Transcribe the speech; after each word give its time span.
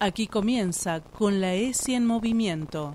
Aquí 0.00 0.28
comienza 0.28 1.00
con 1.00 1.40
la 1.40 1.54
ESI 1.54 1.94
en 1.94 2.06
movimiento. 2.06 2.94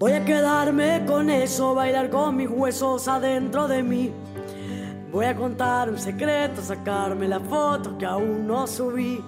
Voy 0.00 0.10
a 0.10 0.24
quedarme 0.24 1.04
con 1.06 1.30
eso, 1.30 1.76
bailar 1.76 2.10
con 2.10 2.34
mis 2.34 2.50
huesos 2.50 3.06
adentro 3.06 3.68
de 3.68 3.84
mí. 3.84 4.10
Voy 5.12 5.26
a 5.26 5.36
contar 5.36 5.88
un 5.88 5.98
secreto, 5.98 6.62
sacarme 6.62 7.28
la 7.28 7.38
foto 7.38 7.96
que 7.96 8.06
aún 8.06 8.48
no 8.48 8.66
subí. 8.66 9.22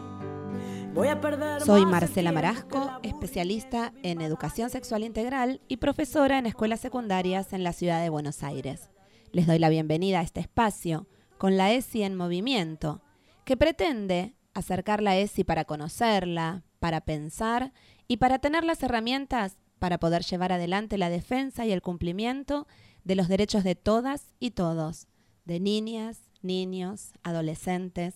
Voy 0.95 1.09
a 1.09 1.23
perder 1.23 1.63
Soy 1.63 1.87
Marcela 1.87 2.33
Marasco, 2.33 2.91
especialista 3.03 3.95
en 4.03 4.21
educación 4.21 4.69
sexual 4.69 5.05
integral 5.05 5.63
y 5.67 5.79
profesora 5.79 6.39
en 6.39 6.45
escuelas 6.45 6.81
secundarias 6.81 7.55
en 7.55 7.65
la 7.65 7.73
ciudad 7.73 8.03
de 8.03 8.11
Buenos 8.11 8.43
Aires. 8.43 8.91
Les 9.33 9.47
doy 9.47 9.59
la 9.59 9.71
bienvenida 9.71 10.21
a 10.21 10.23
este 10.23 10.41
espacio 10.41 11.07
con 11.39 11.57
la 11.57 11.73
ESI 11.73 12.03
en 12.03 12.15
movimiento, 12.15 13.01
que 13.47 13.57
pretende 13.57 14.35
acercar 14.53 15.03
la 15.03 15.17
ESI 15.17 15.45
para 15.45 15.65
conocerla, 15.65 16.63
para 16.79 17.01
pensar 17.01 17.73
y 18.07 18.19
para 18.19 18.39
tener 18.39 18.63
las 18.63 18.83
herramientas 18.83 19.57
para 19.79 19.99
poder 19.99 20.23
llevar 20.23 20.53
adelante 20.53 20.99
la 20.99 21.09
defensa 21.09 21.65
y 21.65 21.73
el 21.73 21.81
cumplimiento 21.81 22.67
de 23.03 23.17
los 23.17 23.29
derechos 23.29 23.65
de 23.65 23.77
todas 23.77 24.35
y 24.39 24.51
todos, 24.51 25.09
de 25.47 25.59
niñas, 25.59 26.21
niños, 26.43 27.13
adolescentes, 27.23 28.15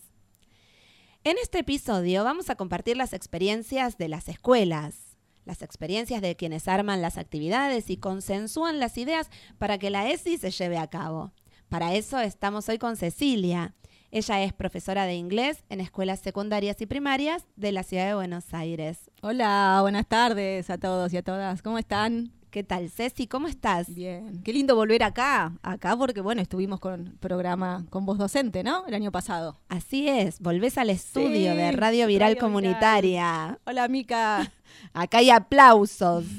en 1.27 1.39
este 1.43 1.59
episodio 1.59 2.23
vamos 2.23 2.51
a 2.51 2.55
compartir 2.55 2.97
las 2.97 3.12
experiencias 3.12 3.98
de 3.98 4.09
las 4.09 4.29
escuelas, 4.29 5.19
las 5.45 5.61
experiencias 5.61 6.23
de 6.23 6.37
quienes 6.37 6.69
arman 6.69 7.02
las 7.02 7.19
actividades 7.19 7.91
y 7.91 7.97
consensúan 7.97 8.79
las 8.79 8.97
ideas 8.97 9.29
para 9.59 9.77
que 9.77 9.91
la 9.91 10.09
ESI 10.09 10.39
se 10.39 10.52
lleve 10.52 10.79
a 10.79 10.87
cabo. 10.87 11.33
Para 11.69 11.97
eso 11.97 12.21
estamos 12.21 12.69
hoy 12.69 12.79
con 12.79 12.97
Cecilia. 12.97 13.74
Ella 14.13 14.45
es 14.45 14.52
profesora 14.52 15.04
de 15.04 15.16
inglés 15.16 15.65
en 15.69 15.80
escuelas 15.80 16.21
secundarias 16.21 16.80
y 16.80 16.87
primarias 16.87 17.45
de 17.57 17.73
la 17.73 17.82
ciudad 17.82 18.07
de 18.07 18.15
Buenos 18.15 18.54
Aires. 18.54 19.10
Hola, 19.21 19.80
buenas 19.82 20.07
tardes 20.07 20.71
a 20.71 20.79
todos 20.79 21.13
y 21.13 21.16
a 21.16 21.23
todas. 21.24 21.60
¿Cómo 21.60 21.79
están? 21.79 22.35
¿Qué 22.57 22.65
tal, 22.65 22.88
Ceci? 22.88 23.26
¿Cómo 23.26 23.49
estás? 23.49 23.95
Bien. 23.95 24.40
Qué 24.43 24.51
lindo 24.51 24.74
volver 24.74 25.02
acá, 25.02 25.52
acá 25.62 25.95
porque 25.95 26.23
bueno, 26.23 26.40
estuvimos 26.40 26.80
con 26.80 27.18
programa 27.21 27.85
con 27.90 28.07
voz 28.07 28.16
docente, 28.16 28.65
¿no? 28.65 28.87
El 28.87 28.95
año 28.95 29.13
pasado. 29.13 29.60
Así 29.68 30.09
es, 30.09 30.40
volvés 30.40 30.79
al 30.79 30.88
estudio 30.88 31.52
Sí, 31.52 31.59
de 31.59 31.73
Radio 31.73 32.07
Viral 32.07 32.30
Radio 32.30 32.40
Comunitaria. 32.40 33.59
Hola, 33.66 33.88
Mica. 33.88 34.51
Acá 34.95 35.18
hay 35.18 35.29
aplausos. 35.29 36.24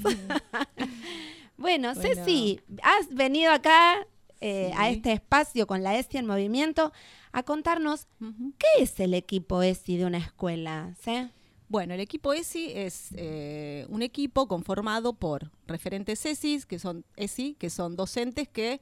bueno, 1.55 1.93
Bueno. 1.93 1.93
Ceci, 1.93 2.61
has 2.81 3.13
venido 3.13 3.51
acá 3.51 3.97
eh, 4.41 4.71
a 4.75 4.89
este 4.89 5.11
espacio 5.11 5.67
con 5.67 5.83
la 5.83 5.99
ESI 5.99 6.17
en 6.17 6.25
movimiento 6.25 6.93
a 7.31 7.43
contarnos 7.43 8.07
qué 8.57 8.81
es 8.81 8.99
el 8.99 9.13
equipo 9.13 9.61
ESI 9.61 9.97
de 9.97 10.05
una 10.07 10.17
escuela. 10.17 10.95
¿sí? 10.99 11.29
Bueno, 11.69 11.93
el 11.93 11.99
equipo 11.99 12.31
ESI 12.31 12.71
es 12.73 13.09
eh, 13.17 13.85
un 13.89 14.01
equipo 14.01 14.47
conformado 14.47 15.13
por 15.13 15.51
referentes 15.65 16.25
ESI, 16.25 16.61
que 16.65 16.79
son 16.79 17.03
ESI, 17.17 17.55
que 17.55 17.69
son 17.69 17.97
docentes 17.97 18.47
que 18.47 18.79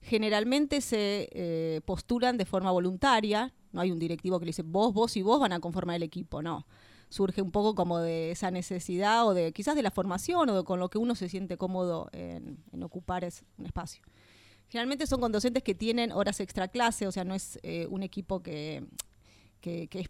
generalmente 0.00 0.80
se 0.80 1.28
eh, 1.30 1.80
postulan 1.84 2.36
de 2.36 2.44
forma 2.44 2.72
voluntaria. 2.72 3.54
No 3.70 3.80
hay 3.80 3.92
un 3.92 4.00
directivo 4.00 4.40
que 4.40 4.46
le 4.46 4.48
dice 4.48 4.62
vos, 4.62 4.92
vos 4.92 5.16
y 5.16 5.22
vos 5.22 5.38
van 5.38 5.52
a 5.52 5.60
conformar 5.60 5.94
el 5.96 6.02
equipo, 6.02 6.42
no. 6.42 6.66
Surge 7.08 7.40
un 7.40 7.52
poco 7.52 7.76
como 7.76 8.00
de 8.00 8.32
esa 8.32 8.50
necesidad 8.50 9.28
o 9.28 9.32
de 9.32 9.52
quizás 9.52 9.76
de 9.76 9.82
la 9.82 9.92
formación 9.92 10.50
o 10.50 10.64
con 10.64 10.80
lo 10.80 10.90
que 10.90 10.98
uno 10.98 11.14
se 11.14 11.28
siente 11.28 11.56
cómodo 11.56 12.08
en, 12.10 12.58
en 12.72 12.82
ocupar 12.82 13.28
un 13.58 13.66
espacio. 13.66 14.02
Generalmente 14.68 15.06
son 15.06 15.20
con 15.20 15.30
docentes 15.30 15.62
que 15.62 15.76
tienen 15.76 16.10
horas 16.10 16.40
extra 16.40 16.66
clase, 16.66 17.06
o 17.06 17.12
sea, 17.12 17.22
no 17.22 17.36
es 17.36 17.60
eh, 17.62 17.86
un 17.88 18.02
equipo 18.02 18.42
que, 18.42 18.84
que 19.60 19.88
es 19.92 20.08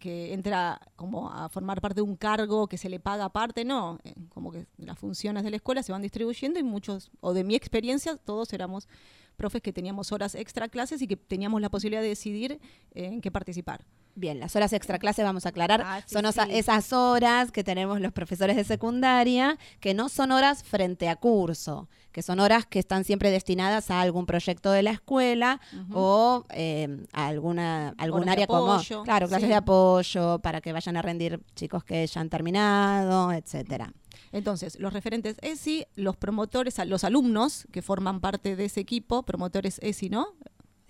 que 0.00 0.32
entra 0.32 0.80
como 0.96 1.30
a 1.30 1.48
formar 1.48 1.80
parte 1.80 1.96
de 1.96 2.02
un 2.02 2.16
cargo 2.16 2.66
que 2.66 2.78
se 2.78 2.88
le 2.88 2.98
paga 2.98 3.26
aparte, 3.26 3.64
no, 3.64 3.98
eh, 4.02 4.14
como 4.30 4.50
que 4.50 4.66
las 4.78 4.98
funciones 4.98 5.44
de 5.44 5.50
la 5.50 5.56
escuela 5.56 5.84
se 5.84 5.92
van 5.92 6.02
distribuyendo 6.02 6.58
y 6.58 6.64
muchos, 6.64 7.12
o 7.20 7.32
de 7.34 7.44
mi 7.44 7.54
experiencia, 7.54 8.16
todos 8.16 8.52
éramos 8.52 8.88
profes 9.36 9.62
que 9.62 9.72
teníamos 9.72 10.10
horas 10.10 10.34
extra 10.34 10.68
clases 10.68 11.02
y 11.02 11.06
que 11.06 11.16
teníamos 11.16 11.60
la 11.60 11.68
posibilidad 11.68 12.02
de 12.02 12.08
decidir 12.08 12.60
en 12.94 13.20
qué 13.20 13.30
participar. 13.30 13.84
Bien, 14.14 14.40
las 14.40 14.56
horas 14.56 14.72
extra 14.72 14.98
clase 14.98 15.22
vamos 15.22 15.46
a 15.46 15.50
aclarar. 15.50 15.82
Ah, 15.84 16.00
sí, 16.06 16.14
son 16.14 16.30
sí. 16.32 16.40
esas 16.50 16.92
horas 16.92 17.52
que 17.52 17.64
tenemos 17.64 18.00
los 18.00 18.12
profesores 18.12 18.56
de 18.56 18.64
secundaria, 18.64 19.58
que 19.80 19.94
no 19.94 20.08
son 20.08 20.32
horas 20.32 20.62
frente 20.62 21.08
a 21.08 21.16
curso, 21.16 21.88
que 22.12 22.22
son 22.22 22.40
horas 22.40 22.66
que 22.66 22.78
están 22.78 23.04
siempre 23.04 23.30
destinadas 23.30 23.90
a 23.90 24.00
algún 24.00 24.26
proyecto 24.26 24.72
de 24.72 24.82
la 24.82 24.90
escuela 24.90 25.60
o 25.92 26.44
eh, 26.50 27.06
a 27.12 27.28
alguna, 27.28 27.94
algún 27.98 28.28
área 28.28 28.46
como, 28.46 28.80
claro, 29.04 29.28
clases 29.28 29.46
sí. 29.46 29.48
de 29.48 29.54
apoyo 29.54 30.38
para 30.40 30.60
que 30.60 30.72
vayan 30.72 30.96
a 30.96 31.02
rendir 31.02 31.40
chicos 31.54 31.84
que 31.84 32.06
ya 32.06 32.20
han 32.20 32.28
terminado, 32.28 33.32
etcétera. 33.32 33.92
Entonces, 34.32 34.78
los 34.78 34.92
referentes 34.92 35.36
ESI, 35.42 35.86
los 35.96 36.16
promotores, 36.16 36.78
los 36.86 37.04
alumnos 37.04 37.66
que 37.72 37.82
forman 37.82 38.20
parte 38.20 38.54
de 38.54 38.64
ese 38.66 38.80
equipo, 38.80 39.22
promotores 39.24 39.78
ESI, 39.82 40.10
¿no? 40.10 40.34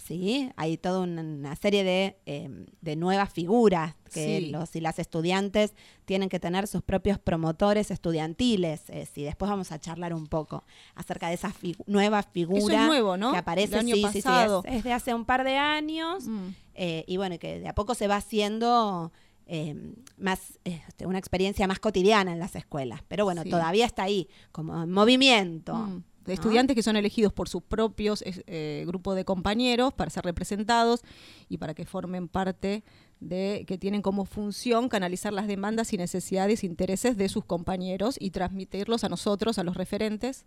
Sí, 0.02 0.50
hay 0.56 0.76
toda 0.78 1.00
una, 1.00 1.54
serie 1.56 1.84
de, 1.84 2.16
eh, 2.26 2.48
de 2.80 2.96
nuevas 2.96 3.32
figuras 3.32 3.94
que 4.12 4.38
Sí. 4.40 4.46
los 4.50 4.74
y 4.74 4.80
las 4.80 4.98
estudiantes 4.98 5.74
tienen 6.04 6.28
que 6.28 6.40
tener 6.40 6.66
sus 6.66 6.82
propios 6.82 7.18
promotores 7.18 7.90
estudiantiles. 7.90 8.88
Eh, 8.88 9.06
sí, 9.12 9.22
después 9.22 9.50
vamos 9.50 9.70
a 9.72 9.78
charlar 9.78 10.14
un 10.14 10.26
poco 10.26 10.64
acerca 10.94 11.28
de 11.28 11.34
esa 11.34 11.52
fi- 11.52 11.76
nueva 11.86 12.22
figura 12.22 12.58
Eso 12.58 12.70
es 12.72 12.86
nuevo, 12.86 13.16
¿no? 13.16 13.32
que 13.32 13.38
aparece 13.38 13.76
año 13.76 13.94
sí, 13.94 14.04
sí, 14.12 14.18
es, 14.18 14.24
es 14.64 14.84
de 14.84 14.92
hace 14.92 15.14
un 15.14 15.24
par 15.24 15.44
de 15.44 15.56
años 15.56 16.26
Mm. 16.26 16.48
eh, 16.74 17.04
y 17.06 17.16
bueno, 17.18 17.38
que 17.38 17.60
de 17.60 17.68
a 17.68 17.74
poco 17.74 17.94
se 17.94 18.08
va 18.08 18.16
haciendo 18.16 19.12
eh, 19.52 19.74
más 20.16 20.58
este, 20.64 21.06
una 21.06 21.18
experiencia 21.18 21.66
más 21.66 21.80
cotidiana 21.80 22.32
en 22.32 22.38
las 22.38 22.54
escuelas. 22.54 23.00
Pero 23.08 23.24
bueno, 23.24 23.42
Sí. 23.42 23.50
todavía 23.50 23.84
está 23.84 24.04
ahí, 24.04 24.28
como 24.52 24.80
en 24.82 24.92
movimiento. 24.92 25.74
Mm, 25.74 26.04
de 26.30 26.34
estudiantes 26.34 26.76
que 26.76 26.82
son 26.82 26.96
elegidos 26.96 27.32
por 27.32 27.48
sus 27.48 27.62
propios 27.62 28.22
eh, 28.26 28.84
grupos 28.86 29.16
de 29.16 29.24
compañeros 29.24 29.92
para 29.92 30.10
ser 30.10 30.24
representados 30.24 31.02
y 31.48 31.58
para 31.58 31.74
que 31.74 31.84
formen 31.84 32.28
parte 32.28 32.84
de 33.18 33.64
que 33.66 33.78
tienen 33.78 34.00
como 34.00 34.24
función 34.24 34.88
canalizar 34.88 35.32
las 35.32 35.48
demandas 35.48 35.92
y 35.92 35.96
necesidades 35.96 36.62
intereses 36.62 37.16
de 37.16 37.28
sus 37.28 37.44
compañeros 37.44 38.16
y 38.18 38.30
transmitirlos 38.30 39.02
a 39.02 39.08
nosotros, 39.08 39.58
a 39.58 39.64
los 39.64 39.76
referentes, 39.76 40.46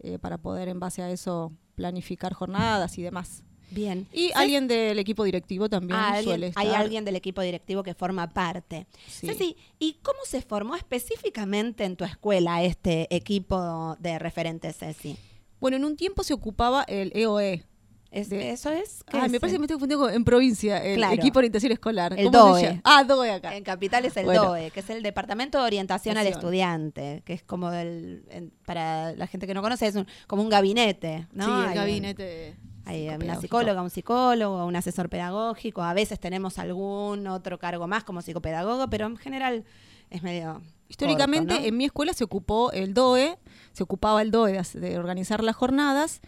eh, 0.00 0.18
para 0.18 0.38
poder 0.38 0.68
en 0.68 0.80
base 0.80 1.02
a 1.02 1.10
eso 1.10 1.52
planificar 1.74 2.32
jornadas 2.32 2.96
y 2.96 3.02
demás. 3.02 3.44
Bien. 3.70 4.06
Y 4.12 4.30
alguien 4.34 4.66
del 4.68 4.98
equipo 4.98 5.24
directivo 5.24 5.68
también 5.68 5.98
Ah, 5.98 6.08
alguien- 6.08 6.24
suele 6.24 6.46
estar. 6.48 6.66
hay 6.66 6.72
alguien 6.74 7.04
del 7.04 7.16
equipo 7.16 7.40
directivo 7.40 7.82
que 7.82 7.94
forma 7.94 8.28
parte. 8.30 8.86
Sí. 9.08 9.26
Ceci, 9.26 9.56
¿y 9.78 9.94
cómo 10.02 10.18
se 10.24 10.42
formó 10.42 10.74
específicamente 10.76 11.84
en 11.84 11.96
tu 11.96 12.04
escuela 12.04 12.62
este 12.62 13.14
equipo 13.14 13.96
de 14.00 14.18
referentes, 14.18 14.76
Ceci? 14.76 15.16
Bueno, 15.60 15.76
en 15.76 15.84
un 15.84 15.96
tiempo 15.96 16.22
se 16.22 16.32
ocupaba 16.34 16.82
el 16.84 17.12
E 17.14 17.22
EOE. 17.22 17.64
¿Es- 18.12 18.28
De- 18.28 18.50
¿Eso 18.50 18.70
es? 18.72 19.04
¿Qué 19.08 19.18
Ah, 19.18 19.26
es? 19.26 19.30
me 19.30 19.38
parece 19.38 19.54
que 19.54 19.60
me 19.60 19.66
estoy 19.66 19.74
confundiendo 19.76 20.06
con- 20.06 20.12
en 20.12 20.24
provincia, 20.24 20.84
el 20.84 20.96
Claro. 20.96 21.14
equipo 21.14 21.34
de 21.34 21.38
orientación 21.42 21.70
escolar. 21.70 22.12
El 22.18 22.24
¿Cómo 22.26 22.38
DOE. 22.48 22.60
se 22.60 22.66
llama? 22.66 22.80
Ah, 22.82 23.04
DOE 23.04 23.30
acá. 23.30 23.54
En 23.56 23.62
Capital 23.62 24.04
es 24.04 24.16
el 24.16 24.24
Bueno. 24.24 24.46
DOE, 24.46 24.72
que 24.72 24.80
es 24.80 24.90
el 24.90 25.04
Departamento 25.04 25.58
de 25.58 25.64
Orientación 25.64 26.18
al. 26.18 26.26
Estudiante, 26.26 27.22
que 27.24 27.34
es 27.34 27.44
como 27.44 27.70
el, 27.70 28.24
en- 28.30 28.50
para 28.66 29.12
la 29.12 29.28
gente 29.28 29.46
que 29.46 29.54
no 29.54 29.62
conoce, 29.62 29.86
es 29.86 29.94
un- 29.94 30.08
como 30.26 30.42
un 30.42 30.48
gabinete, 30.48 31.28
¿no? 31.32 31.44
Sí, 31.44 31.50
el 31.50 31.56
Hay 31.68 31.68
un- 31.68 31.74
Hay 32.90 33.08
una 33.08 33.40
psicóloga, 33.40 33.82
un 33.82 33.90
psicólogo, 33.90 34.66
un 34.66 34.74
asesor 34.74 35.08
pedagógico. 35.08 35.82
A 35.82 35.94
veces 35.94 36.18
tenemos 36.18 36.58
algún 36.58 37.26
otro 37.28 37.58
cargo 37.58 37.86
más 37.86 38.02
como 38.02 38.20
psicopedagogo, 38.20 38.90
pero 38.90 39.06
en 39.06 39.16
general 39.16 39.64
es 40.10 40.22
medio. 40.24 40.60
Históricamente 40.88 41.54
corto, 41.54 41.62
¿no? 41.62 41.68
en 41.68 41.76
mi 41.76 41.84
escuela 41.84 42.12
se 42.14 42.24
ocupó 42.24 42.72
el 42.72 42.94
DOE, 42.94 43.38
se 43.72 43.84
ocupaba 43.84 44.22
el 44.22 44.32
DOE 44.32 44.60
de 44.74 44.98
organizar 44.98 45.44
las 45.44 45.54
jornadas 45.54 46.20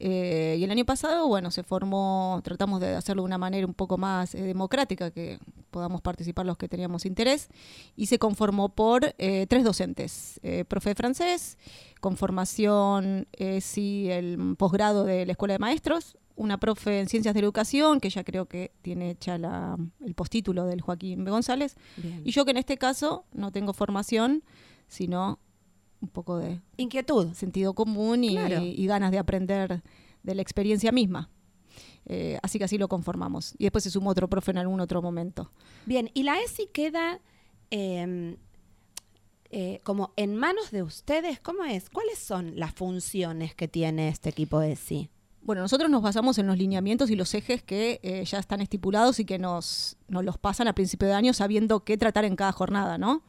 eh, 0.00 0.56
y 0.58 0.64
el 0.64 0.70
año 0.70 0.84
pasado, 0.84 1.26
bueno, 1.28 1.50
se 1.50 1.62
formó, 1.62 2.40
tratamos 2.44 2.80
de 2.80 2.94
hacerlo 2.94 3.22
de 3.22 3.26
una 3.26 3.38
manera 3.38 3.66
un 3.66 3.74
poco 3.74 3.98
más 3.98 4.34
eh, 4.34 4.42
democrática, 4.42 5.10
que 5.10 5.38
podamos 5.70 6.00
participar 6.00 6.46
los 6.46 6.56
que 6.56 6.68
teníamos 6.68 7.04
interés, 7.04 7.48
y 7.96 8.06
se 8.06 8.18
conformó 8.18 8.68
por 8.68 9.14
eh, 9.18 9.46
tres 9.48 9.64
docentes, 9.64 10.40
eh, 10.42 10.64
profe 10.66 10.90
de 10.90 10.94
francés, 10.94 11.58
con 12.00 12.16
formación, 12.16 13.26
sí, 13.60 14.08
el 14.10 14.54
posgrado 14.56 15.04
de 15.04 15.26
la 15.26 15.32
Escuela 15.32 15.54
de 15.54 15.58
Maestros, 15.58 16.16
una 16.36 16.58
profe 16.58 17.00
en 17.00 17.08
Ciencias 17.08 17.34
de 17.34 17.40
la 17.40 17.46
Educación, 17.46 17.98
que 17.98 18.10
ya 18.10 18.22
creo 18.22 18.46
que 18.46 18.70
tiene 18.82 19.10
hecha 19.10 19.36
la, 19.36 19.76
el 20.04 20.14
postítulo 20.14 20.64
del 20.64 20.80
Joaquín 20.80 21.24
B. 21.24 21.30
González, 21.32 21.76
Bien. 21.96 22.22
y 22.24 22.30
yo 22.30 22.44
que 22.44 22.52
en 22.52 22.58
este 22.58 22.78
caso 22.78 23.24
no 23.32 23.50
tengo 23.50 23.72
formación, 23.72 24.44
sino 24.86 25.40
un 26.00 26.08
poco 26.08 26.38
de 26.38 26.60
Inquietud. 26.76 27.32
sentido 27.34 27.74
común 27.74 28.24
y, 28.24 28.30
Claro. 28.34 28.62
y 28.62 28.86
ganas 28.86 29.10
de 29.10 29.18
aprender 29.18 29.82
de 30.22 30.34
la 30.34 30.42
experiencia 30.42 30.92
misma. 30.92 31.30
Eh, 32.06 32.38
así 32.42 32.58
que 32.58 32.64
así 32.64 32.78
lo 32.78 32.88
conformamos. 32.88 33.54
Y 33.58 33.64
después 33.64 33.84
se 33.84 33.90
sumó 33.90 34.10
otro 34.10 34.28
profe 34.28 34.50
en 34.52 34.58
algún 34.58 34.80
otro 34.80 35.02
momento. 35.02 35.50
Bien, 35.86 36.10
y 36.14 36.22
la 36.22 36.38
ESI 36.40 36.68
queda. 36.72 37.20
eh, 37.70 38.36
eh, 39.50 39.80
como 39.82 40.12
en 40.16 40.36
manos 40.36 40.70
de 40.70 40.82
ustedes? 40.82 41.40
¿Cómo 41.40 41.64
es? 41.64 41.88
¿Cuáles 41.88 42.18
son 42.18 42.58
las 42.58 42.72
funciones 42.74 43.54
que 43.54 43.66
tiene 43.66 44.08
este 44.08 44.28
equipo 44.28 44.60
de 44.60 44.76
sí? 44.76 45.08
Bueno, 45.40 45.62
nosotros 45.62 45.88
nos 45.88 46.02
basamos 46.02 46.36
en 46.36 46.46
los 46.46 46.58
lineamientos 46.58 47.08
y 47.10 47.16
los 47.16 47.32
ejes 47.32 47.62
que 47.62 48.00
eh, 48.02 48.22
ya 48.26 48.38
están 48.38 48.60
estipulados 48.60 49.18
y 49.20 49.24
que 49.24 49.38
nos, 49.38 49.96
nos 50.08 50.22
los 50.24 50.36
pasan 50.36 50.68
a 50.68 50.74
principio 50.74 51.08
de 51.08 51.14
año 51.14 51.32
sabiendo 51.32 51.80
qué 51.84 51.96
tratar 51.96 52.26
en 52.26 52.36
cada 52.36 52.52
jornada, 52.52 52.98
¿no? 52.98 53.22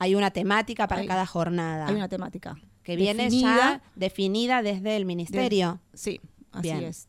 Hay 0.00 0.16
una 0.16 0.32
temática 0.32 0.88
para 0.88 1.02
Hay- 1.02 1.06
cada 1.06 1.26
jornada. 1.26 1.86
Hay 1.86 1.94
una 1.94 2.08
temática. 2.08 2.56
que 2.82 2.96
viene 2.96 3.30
ya 3.30 3.82
definida 3.94 4.62
desde 4.62 4.96
el 4.96 5.04
ministerio. 5.04 5.78
Sí, 5.94 6.20
así 6.50 6.62
Bien. 6.62 6.82
es. 6.84 7.06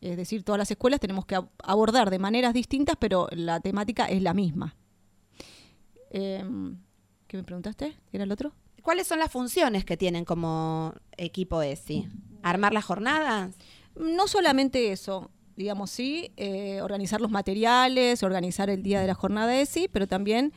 Es 0.00 0.16
decir, 0.16 0.42
todas 0.42 0.58
las 0.58 0.70
escuelas 0.70 0.98
tenemos 0.98 1.24
que 1.26 1.36
ab- 1.36 1.50
abordar 1.62 2.10
de 2.10 2.18
maneras 2.18 2.52
distintas, 2.54 2.96
pero 2.98 3.28
la 3.30 3.60
temática 3.60 4.06
es 4.06 4.20
la 4.22 4.34
misma. 4.34 4.74
Em, 6.10 6.78
¿Qué 7.26 7.36
me 7.36 7.42
preguntaste? 7.44 7.90
¿Qué 8.10 8.16
era 8.16 8.24
el 8.24 8.32
otro? 8.32 8.52
¿Cuáles 8.82 9.06
son 9.06 9.18
las 9.18 9.30
funciones 9.30 9.84
que 9.84 9.96
tienen 9.96 10.24
como 10.24 10.94
equipo 11.16 11.62
ESI? 11.62 12.08
¿Armar 12.42 12.72
las 12.72 12.84
jornadas? 12.84 13.56
No 13.96 14.26
solamente 14.28 14.92
eso, 14.92 15.30
digamos, 15.56 15.90
sí, 15.90 16.32
eh, 16.36 16.80
organizar 16.82 17.20
los 17.20 17.30
materiales, 17.30 18.22
organizar 18.22 18.68
el 18.70 18.82
día 18.82 19.00
de 19.00 19.06
la 19.06 19.14
jornada 19.14 19.58
ESI, 19.60 19.88
pero 19.88 20.06
también 20.06 20.52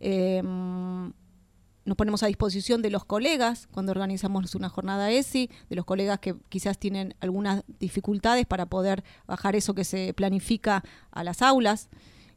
eh, 0.00 0.42
nos 0.42 1.96
ponemos 1.96 2.22
a 2.22 2.26
disposición 2.26 2.82
de 2.82 2.90
los 2.90 3.04
colegas 3.04 3.66
cuando 3.70 3.92
organizamos 3.92 4.54
una 4.54 4.68
jornada 4.68 5.10
ESI, 5.10 5.50
de 5.68 5.76
los 5.76 5.84
colegas 5.84 6.18
que 6.20 6.36
quizás 6.48 6.78
tienen 6.78 7.14
algunas 7.20 7.64
dificultades 7.78 8.46
para 8.46 8.66
poder 8.66 9.02
bajar 9.26 9.56
eso 9.56 9.74
que 9.74 9.84
se 9.84 10.12
planifica 10.14 10.84
a 11.10 11.24
las 11.24 11.42
aulas. 11.42 11.88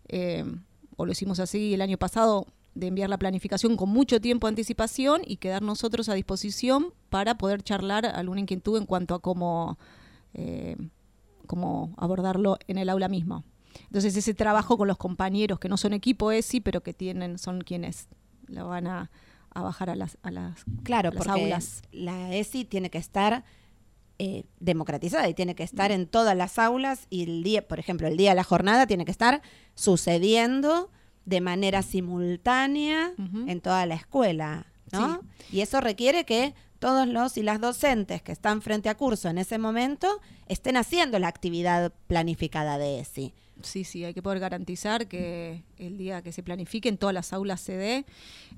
Eh, 0.07 0.45
o 0.95 1.05
lo 1.05 1.11
hicimos 1.11 1.39
así 1.39 1.73
el 1.73 1.81
año 1.81 1.97
pasado, 1.97 2.47
de 2.75 2.87
enviar 2.87 3.09
la 3.09 3.17
planificación 3.17 3.77
con 3.77 3.89
mucho 3.89 4.19
tiempo 4.19 4.47
de 4.47 4.49
anticipación 4.49 5.21
y 5.25 5.37
quedar 5.37 5.61
nosotros 5.61 6.09
a 6.09 6.15
disposición 6.15 6.93
para 7.09 7.37
poder 7.37 7.61
charlar 7.61 8.05
alguna 8.05 8.41
inquietud 8.41 8.77
en 8.77 8.85
cuanto 8.85 9.13
a 9.13 9.21
cómo, 9.21 9.77
eh, 10.33 10.75
cómo 11.45 11.93
abordarlo 11.97 12.57
en 12.67 12.77
el 12.79 12.89
aula 12.89 13.09
misma. 13.09 13.43
Entonces 13.85 14.15
ese 14.15 14.33
trabajo 14.33 14.77
con 14.77 14.87
los 14.87 14.97
compañeros 14.97 15.59
que 15.59 15.69
no 15.69 15.77
son 15.77 15.93
equipo 15.93 16.31
ESI, 16.31 16.61
pero 16.61 16.81
que 16.83 16.93
tienen, 16.93 17.37
son 17.37 17.61
quienes 17.61 18.07
la 18.47 18.63
van 18.63 18.87
a, 18.87 19.11
a 19.53 19.61
bajar 19.61 19.89
a 19.89 19.95
las, 19.95 20.17
a 20.23 20.31
las 20.31 20.63
Claro, 20.83 21.09
a 21.09 21.13
las 21.13 21.23
porque 21.25 21.41
aulas. 21.43 21.81
la 21.91 22.33
ESI 22.35 22.65
tiene 22.65 22.89
que 22.89 22.97
estar 22.97 23.43
eh, 24.19 24.43
democratizada 24.59 25.27
y 25.27 25.33
tiene 25.33 25.55
que 25.55 25.63
estar 25.63 25.91
en 25.91 26.07
todas 26.07 26.37
las 26.37 26.59
aulas 26.59 27.07
y 27.09 27.23
el 27.23 27.43
día, 27.43 27.67
por 27.67 27.79
ejemplo, 27.79 28.07
el 28.07 28.15
día 28.17 28.29
de 28.31 28.35
la 28.35 28.43
jornada 28.43 28.85
tiene 28.87 29.05
que 29.05 29.11
estar 29.11 29.41
sucediendo 29.75 30.89
de 31.25 31.39
manera 31.41 31.81
simultánea 31.81 33.13
en 33.47 33.61
toda 33.61 33.85
la 33.85 33.95
escuela, 33.95 34.65
¿no? 34.91 35.21
Y 35.51 35.61
eso 35.61 35.79
requiere 35.81 36.25
que 36.25 36.53
todos 36.83 37.07
los 37.07 37.37
y 37.37 37.43
las 37.43 37.61
docentes 37.61 38.21
que 38.21 38.33
están 38.33 38.61
frente 38.61 38.89
a 38.89 38.95
curso 38.95 39.29
en 39.29 39.37
ese 39.37 39.57
momento 39.57 40.19
estén 40.49 40.75
haciendo 40.75 41.17
la 41.17 41.29
actividad 41.29 41.93
planificada 42.07 42.77
de 42.77 42.99
ESI. 42.99 43.33
Sí, 43.61 43.85
sí, 43.85 44.03
hay 44.03 44.13
que 44.13 44.21
poder 44.21 44.41
garantizar 44.41 45.07
que 45.07 45.63
el 45.77 45.97
día 45.97 46.21
que 46.21 46.33
se 46.33 46.43
planifique 46.43 46.89
en 46.89 46.97
todas 46.97 47.13
las 47.13 47.31
aulas 47.31 47.61
se 47.61 47.77
dé. 47.77 48.05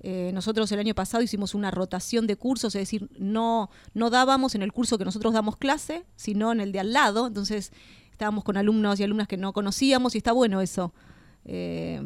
Eh, 0.02 0.32
nosotros 0.34 0.72
el 0.72 0.80
año 0.80 0.96
pasado 0.96 1.22
hicimos 1.22 1.54
una 1.54 1.70
rotación 1.70 2.26
de 2.26 2.36
cursos, 2.36 2.74
es 2.74 2.82
decir, 2.82 3.12
no, 3.20 3.70
no 3.94 4.10
dábamos 4.10 4.56
en 4.56 4.64
el 4.64 4.74
curso 4.74 4.98
que 4.98 5.06
nosotros 5.06 5.32
damos 5.32 5.58
clase, 5.58 6.04
sino 6.16 6.52
en 6.52 6.62
el 6.62 6.72
de 6.72 6.80
al 6.80 6.94
lado. 6.94 7.28
Entonces 7.28 7.74
estábamos 8.10 8.44
con 8.44 8.58
alumnos 8.58 9.00
y 9.00 9.04
alumnas 9.04 9.28
que 9.28 9.38
no 9.38 9.54
conocíamos 9.54 10.16
y 10.16 10.18
está 10.18 10.32
bueno 10.32 10.62
eso, 10.62 10.96
eh, 11.44 12.02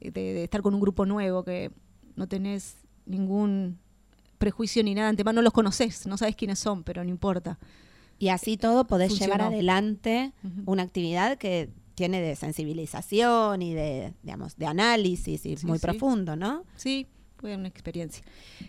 de, 0.00 0.10
de 0.10 0.44
estar 0.44 0.60
con 0.60 0.74
un 0.74 0.82
grupo 0.82 1.06
nuevo 1.06 1.44
que 1.44 1.70
no 2.14 2.28
tenés 2.28 2.76
ningún 3.06 3.78
prejuicio 4.38 4.82
ni 4.82 4.94
nada, 4.94 5.08
antemano 5.08 5.36
no 5.36 5.42
los 5.42 5.52
conoces, 5.52 6.06
no 6.06 6.16
sabes 6.16 6.36
quiénes 6.36 6.58
son, 6.58 6.82
pero 6.84 7.02
no 7.04 7.10
importa. 7.10 7.58
Y 8.18 8.28
así 8.28 8.56
todo 8.56 8.86
podés 8.86 9.08
Funcionó. 9.10 9.34
llevar 9.34 9.52
adelante 9.52 10.32
una 10.64 10.82
actividad 10.84 11.36
que 11.38 11.70
tiene 11.94 12.20
de 12.20 12.34
sensibilización 12.36 13.62
y 13.62 13.74
de, 13.74 14.14
digamos, 14.22 14.56
de 14.56 14.66
análisis 14.66 15.44
y 15.46 15.56
Sí, 15.56 15.66
muy 15.66 15.78
sí. 15.78 15.82
profundo, 15.82 16.36
¿no? 16.36 16.64
Sí, 16.76 17.06
fue 17.38 17.54
una 17.56 17.68
experiencia. 17.68 18.24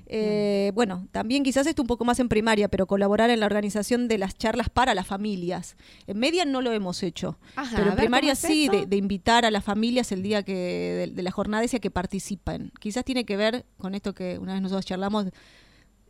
Eh, 0.05 0.71
bueno, 0.75 1.07
también 1.11 1.43
quizás 1.43 1.67
esto 1.67 1.81
un 1.81 1.87
poco 1.87 2.05
más 2.05 2.19
en 2.19 2.29
primaria, 2.29 2.67
pero 2.67 2.85
colaborar 2.87 3.29
en 3.29 3.39
la 3.39 3.45
organización 3.45 4.07
de 4.07 4.17
las 4.17 4.35
charlas 4.35 4.69
para 4.69 4.93
las 4.93 5.07
familias. 5.07 5.77
En 6.05 6.19
media 6.19 6.45
no 6.45 6.61
lo 6.61 6.71
hemos 6.71 7.03
hecho, 7.03 7.37
Ajá, 7.55 7.75
pero 7.75 7.89
en 7.89 7.95
ver, 7.95 8.05
primaria 8.05 8.35
¿cómo 8.35 8.51
es 8.51 8.53
sí, 8.53 8.69
de, 8.69 8.85
de 8.85 8.95
invitar 8.97 9.45
a 9.45 9.51
las 9.51 9.63
familias 9.63 10.11
el 10.11 10.23
día 10.23 10.43
que 10.43 10.53
de, 10.53 11.07
de 11.07 11.23
la 11.23 11.31
jornada 11.31 11.63
esa 11.63 11.79
que 11.79 11.91
participen. 11.91 12.71
Quizás 12.79 13.05
tiene 13.05 13.25
que 13.25 13.37
ver 13.37 13.65
con 13.77 13.95
esto 13.95 14.13
que 14.13 14.37
una 14.37 14.53
vez 14.53 14.61
nosotros 14.61 14.85
charlamos 14.85 15.27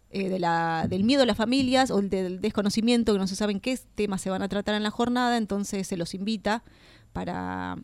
eh, 0.10 0.30
de 0.30 0.40
la, 0.40 0.86
del 0.90 1.04
miedo 1.04 1.24
a 1.24 1.26
las 1.26 1.36
familias 1.36 1.92
o 1.92 2.00
el 2.00 2.10
del 2.10 2.40
desconocimiento, 2.40 3.12
que 3.12 3.20
no 3.20 3.28
se 3.28 3.36
saben 3.36 3.60
qué 3.60 3.78
temas 3.96 4.22
se 4.22 4.30
van 4.30 4.42
a 4.42 4.48
tratar 4.48 4.76
en 4.76 4.84
la 4.84 4.90
jornada, 4.90 5.36
entonces 5.36 5.86
se 5.86 5.98
los 5.98 6.14
invita 6.14 6.64
para 7.12 7.78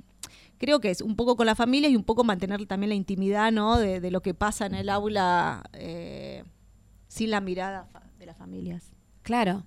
creo 0.63 0.79
que 0.79 0.91
es 0.91 1.01
un 1.01 1.17
poco 1.17 1.35
con 1.35 1.45
la 1.45 1.55
familia 1.55 1.89
y 1.89 1.97
un 1.97 2.05
poco 2.05 2.23
mantener 2.23 2.65
también 2.65 2.87
la 2.87 2.95
intimidad 2.95 3.51
¿no? 3.51 3.77
de, 3.77 4.09
lo 4.09 4.21
que 4.21 4.33
pasa 4.33 4.65
en 4.65 4.75
el 4.75 4.87
aula 4.87 5.61
eh, 5.73 6.45
sin 7.09 7.31
la 7.31 7.41
mirada 7.41 7.89
de 8.17 8.25
las 8.25 8.37
familias. 8.37 8.93
Claro. 9.23 9.65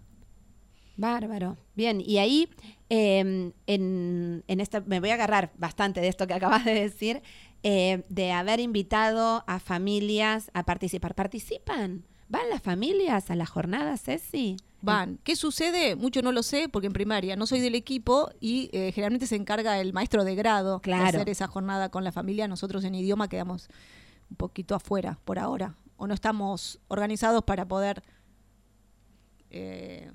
Bárbaro. 0.97 1.59
Bien, 1.75 2.01
y 2.01 2.17
ahí 2.17 2.49
eh, 2.89 3.53
en, 3.67 4.45
en 4.49 4.61
esta, 4.61 4.81
me 4.81 5.01
voy 5.01 5.11
a 5.11 5.15
agarrar 5.15 5.53
bastante 5.59 6.01
de 6.01 6.09
esto 6.09 6.27
que 6.27 6.33
acabas 6.33 6.65
de 6.65 6.73
decir, 6.73 7.21
eh, 7.63 8.05
de 8.09 8.33
haber 8.33 8.61
invitado 8.61 9.45
a 9.47 9.61
familias 9.61 10.51
a 10.55 10.65
participar. 10.65 11.15
¿Participan? 11.15 12.07
¿Van 12.29 12.49
las 12.51 12.61
familias 12.63 13.31
a 13.31 13.37
las 13.37 13.49
jornadas, 13.49 14.03
Ceci? 14.03 14.57
Van. 14.83 15.19
¿Qué 15.25 15.37
sucede? 15.37 15.97
Mucho 15.97 16.23
no 16.23 16.33
lo 16.33 16.43
sé 16.43 16.69
porque 16.69 16.87
en 16.87 16.93
primaria 16.93 17.35
no 17.37 17.47
soy 17.47 17.61
del 17.61 17.75
equipo 17.75 18.31
y 18.41 18.69
eh, 18.73 18.93
generalmente 18.93 19.27
se 19.27 19.37
encarga 19.37 19.81
el 19.81 19.93
maestro 19.93 20.25
de 20.25 20.35
grado 20.35 20.81
Claro. 20.81 21.03
de 21.05 21.09
hacer 21.09 21.29
esa 21.29 21.47
jornada 21.47 21.89
con 21.89 22.05
la 22.05 22.13
familia. 22.13 22.47
Nosotros 22.49 22.85
en 22.85 22.95
idioma 22.95 23.29
quedamos 23.29 23.69
un 24.31 24.37
poquito 24.37 24.75
afuera 24.75 25.19
por 25.25 25.39
ahora 25.39 25.75
o 25.97 26.07
no 26.07 26.15
estamos 26.15 26.79
organizados 26.89 27.43
para 27.45 27.67
poder 27.67 28.03
eh, 29.51 30.11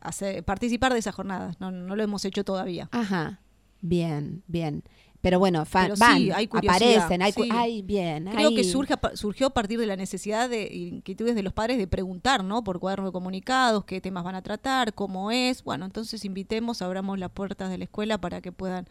hacer, 0.00 0.44
participar 0.44 0.92
de 0.92 0.98
esas 1.00 1.14
jornadas. 1.14 1.60
No, 1.60 1.70
no 1.70 1.96
lo 1.96 2.02
hemos 2.02 2.24
hecho 2.24 2.44
todavía. 2.44 2.88
Ajá. 2.92 3.40
Bien, 3.80 4.42
bien. 4.46 4.82
Pero 5.20 5.40
bueno, 5.40 5.64
fa- 5.64 5.82
Pero 5.82 5.96
sí, 5.96 6.00
van, 6.00 6.32
hay 6.32 6.46
curiosidad, 6.46 6.96
aparecen, 7.04 7.22
hay, 7.22 7.32
sí. 7.32 7.48
ay, 7.52 7.82
bien. 7.82 8.26
Creo 8.26 8.54
que 8.54 8.62
surge, 8.62 8.94
surgió 9.14 9.48
a 9.48 9.50
partir 9.50 9.78
de 9.80 9.86
la 9.86 9.96
necesidad 9.96 10.48
de 10.48 10.72
inquietudes 10.72 11.34
de 11.34 11.42
los 11.42 11.52
padres 11.52 11.76
de 11.76 11.88
preguntar, 11.88 12.44
¿no? 12.44 12.62
Por 12.62 12.78
cuaderno 12.78 13.06
de 13.06 13.12
comunicados, 13.12 13.84
qué 13.84 14.00
temas 14.00 14.22
van 14.22 14.36
a 14.36 14.42
tratar, 14.42 14.94
cómo 14.94 15.32
es. 15.32 15.64
Bueno, 15.64 15.86
entonces 15.86 16.24
invitemos, 16.24 16.82
abramos 16.82 17.18
las 17.18 17.30
puertas 17.30 17.68
de 17.68 17.78
la 17.78 17.84
escuela 17.84 18.18
para 18.20 18.40
que 18.40 18.52
puedan 18.52 18.86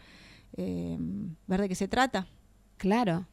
eh, 0.57 0.97
ver 1.47 1.61
de 1.61 1.69
qué 1.69 1.75
se 1.75 1.87
trata. 1.87 2.27
Claro. 2.75 3.25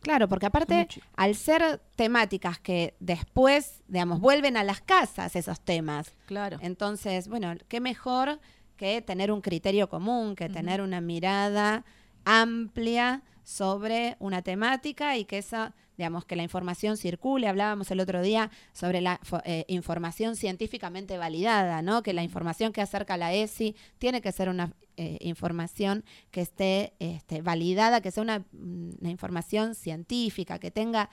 Claro, 0.00 0.28
porque 0.28 0.46
aparte, 0.46 0.86
al 1.16 1.34
ser 1.34 1.80
temáticas 1.96 2.60
que 2.60 2.94
después, 3.00 3.82
digamos, 3.88 4.20
vuelven 4.20 4.56
a 4.56 4.62
las 4.62 4.80
casas 4.80 5.34
esos 5.34 5.58
temas. 5.60 6.12
Claro. 6.26 6.58
Entonces, 6.60 7.28
bueno, 7.28 7.54
qué 7.66 7.80
mejor 7.80 8.38
que 8.76 9.00
tener 9.02 9.32
un 9.32 9.40
criterio 9.40 9.88
común, 9.88 10.36
que 10.36 10.48
tener 10.48 10.80
una 10.82 11.00
mirada 11.00 11.84
amplia 12.26 13.22
sobre 13.44 14.16
una 14.18 14.42
temática 14.42 15.16
y 15.16 15.24
que 15.24 15.38
esa, 15.38 15.72
digamos, 15.96 16.24
que 16.24 16.34
la 16.34 16.42
información 16.42 16.96
circule. 16.96 17.46
Hablábamos 17.46 17.90
el 17.92 18.00
otro 18.00 18.20
día 18.20 18.50
sobre 18.72 19.00
la 19.00 19.20
eh, 19.44 19.64
información 19.68 20.34
científicamente 20.34 21.16
validada, 21.16 21.80
¿no? 21.80 22.02
Que 22.02 22.12
la 22.12 22.24
información 22.24 22.72
que 22.72 22.82
acerca 22.82 23.16
la 23.16 23.32
ESI 23.32 23.76
tiene 23.98 24.20
que 24.20 24.32
ser 24.32 24.48
una 24.48 24.72
eh, 24.96 25.18
información 25.20 26.04
que 26.32 26.40
esté 26.40 26.94
este, 26.98 27.40
validada, 27.40 28.00
que 28.00 28.10
sea 28.10 28.24
una, 28.24 28.44
una 28.52 29.10
información 29.10 29.76
científica, 29.76 30.58
que 30.58 30.72
tenga 30.72 31.08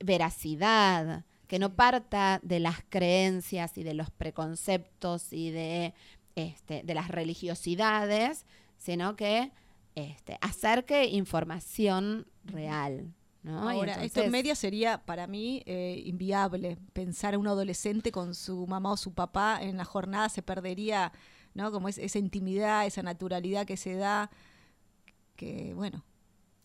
veracidad, 0.00 1.24
que 1.46 1.60
no 1.60 1.76
parta 1.76 2.40
de 2.42 2.58
las 2.58 2.78
creencias 2.88 3.78
y 3.78 3.84
de 3.84 3.94
los 3.94 4.10
preconceptos 4.10 5.32
y 5.32 5.52
de, 5.52 5.94
este, 6.34 6.82
de 6.82 6.94
las 6.94 7.08
religiosidades, 7.08 8.44
sino 8.78 9.14
que 9.14 9.52
este, 9.98 10.38
acerque 10.40 11.06
información 11.06 12.26
real. 12.44 13.14
¿no? 13.42 13.72
Y 13.72 13.76
Ahora, 13.76 14.04
esto 14.04 14.22
en 14.22 14.30
media 14.30 14.54
sería 14.54 15.04
para 15.04 15.26
mí 15.26 15.62
eh, 15.66 16.02
inviable. 16.04 16.78
Pensar 16.92 17.34
a 17.34 17.38
un 17.38 17.46
adolescente 17.46 18.12
con 18.12 18.34
su 18.34 18.66
mamá 18.66 18.92
o 18.92 18.96
su 18.96 19.12
papá 19.12 19.58
en 19.60 19.76
la 19.76 19.84
jornada 19.84 20.28
se 20.28 20.42
perdería, 20.42 21.12
¿no? 21.54 21.70
Como 21.72 21.88
es, 21.88 21.98
esa 21.98 22.18
intimidad, 22.18 22.86
esa 22.86 23.02
naturalidad 23.02 23.66
que 23.66 23.76
se 23.76 23.94
da, 23.94 24.30
que 25.36 25.72
bueno, 25.74 26.04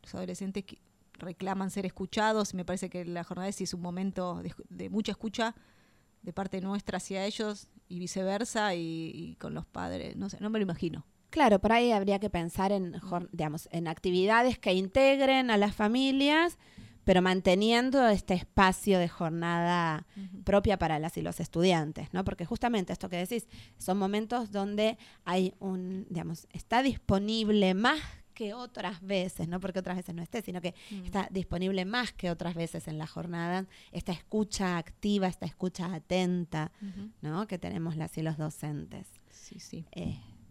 los 0.01 0.15
adolescentes 0.15 0.63
reclaman 1.13 1.69
ser 1.69 1.85
escuchados. 1.85 2.53
Me 2.53 2.65
parece 2.65 2.89
que 2.89 3.05
la 3.05 3.23
jornada 3.23 3.51
sí 3.51 3.63
es 3.63 3.73
un 3.73 3.81
momento 3.81 4.41
de, 4.41 4.53
de 4.69 4.89
mucha 4.89 5.11
escucha 5.11 5.55
de 6.21 6.33
parte 6.33 6.61
nuestra 6.61 6.97
hacia 6.97 7.25
ellos 7.25 7.67
y 7.87 7.99
viceversa 7.99 8.75
y, 8.75 9.11
y 9.13 9.35
con 9.35 9.53
los 9.53 9.65
padres. 9.65 10.15
No 10.15 10.29
sé, 10.29 10.37
no 10.39 10.49
me 10.49 10.59
lo 10.59 10.63
imagino. 10.63 11.05
Claro, 11.33 11.57
por 11.57 11.71
ahí 11.71 11.91
habría 11.91 12.19
que 12.19 12.29
pensar 12.29 12.71
en, 12.71 12.95
digamos, 13.31 13.67
en 13.71 13.87
actividades 13.87 14.59
que 14.59 14.71
integren 14.73 15.49
a 15.49 15.57
las 15.57 15.75
familias, 15.75 16.59
pero 17.05 17.23
manteniendo 17.23 18.07
este 18.07 18.35
espacio 18.35 18.99
de 18.99 19.09
jornada 19.09 20.05
propia 20.43 20.77
para 20.77 20.99
las 20.99 21.17
y 21.17 21.23
los 21.23 21.39
estudiantes, 21.39 22.13
¿no? 22.13 22.23
Porque 22.23 22.45
justamente 22.45 22.93
esto 22.93 23.09
que 23.09 23.17
decís, 23.17 23.47
son 23.79 23.97
momentos 23.97 24.51
donde 24.51 24.99
hay 25.25 25.55
un, 25.59 26.05
digamos, 26.07 26.47
está 26.51 26.83
disponible 26.83 27.73
más 27.73 27.99
que 28.35 28.53
otras 28.53 29.01
veces, 29.01 29.47
no 29.47 29.59
porque 29.59 29.79
otras 29.79 29.97
veces 29.97 30.13
no 30.13 30.21
esté, 30.21 30.43
sino 30.43 30.61
que 30.61 30.75
Mm. 30.91 31.05
está 31.05 31.27
disponible 31.31 31.83
más 31.85 32.13
que 32.13 32.29
otras 32.29 32.53
veces 32.53 32.87
en 32.87 32.99
la 32.99 33.07
jornada, 33.07 33.65
esta 33.91 34.11
escucha 34.11 34.77
activa, 34.77 35.25
esta 35.27 35.47
escucha 35.47 35.93
atenta. 35.95 36.71
¿no? 37.21 37.47
Que 37.47 37.57
tenemos 37.57 37.95
las 37.97 38.15
y 38.19 38.21
los 38.21 38.37
docentes. 38.37 39.07
Sí, 39.31 39.59
sí. 39.59 39.83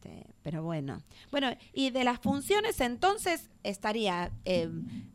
Este, 0.04 0.26
pero 0.42 0.62
bueno. 0.62 1.02
Bueno, 1.30 1.48
y 1.72 1.90
de 1.90 2.04
las 2.04 2.18
funciones 2.18 2.80
entonces 2.80 3.50
estaría 3.62 4.32
eh, 4.44 4.68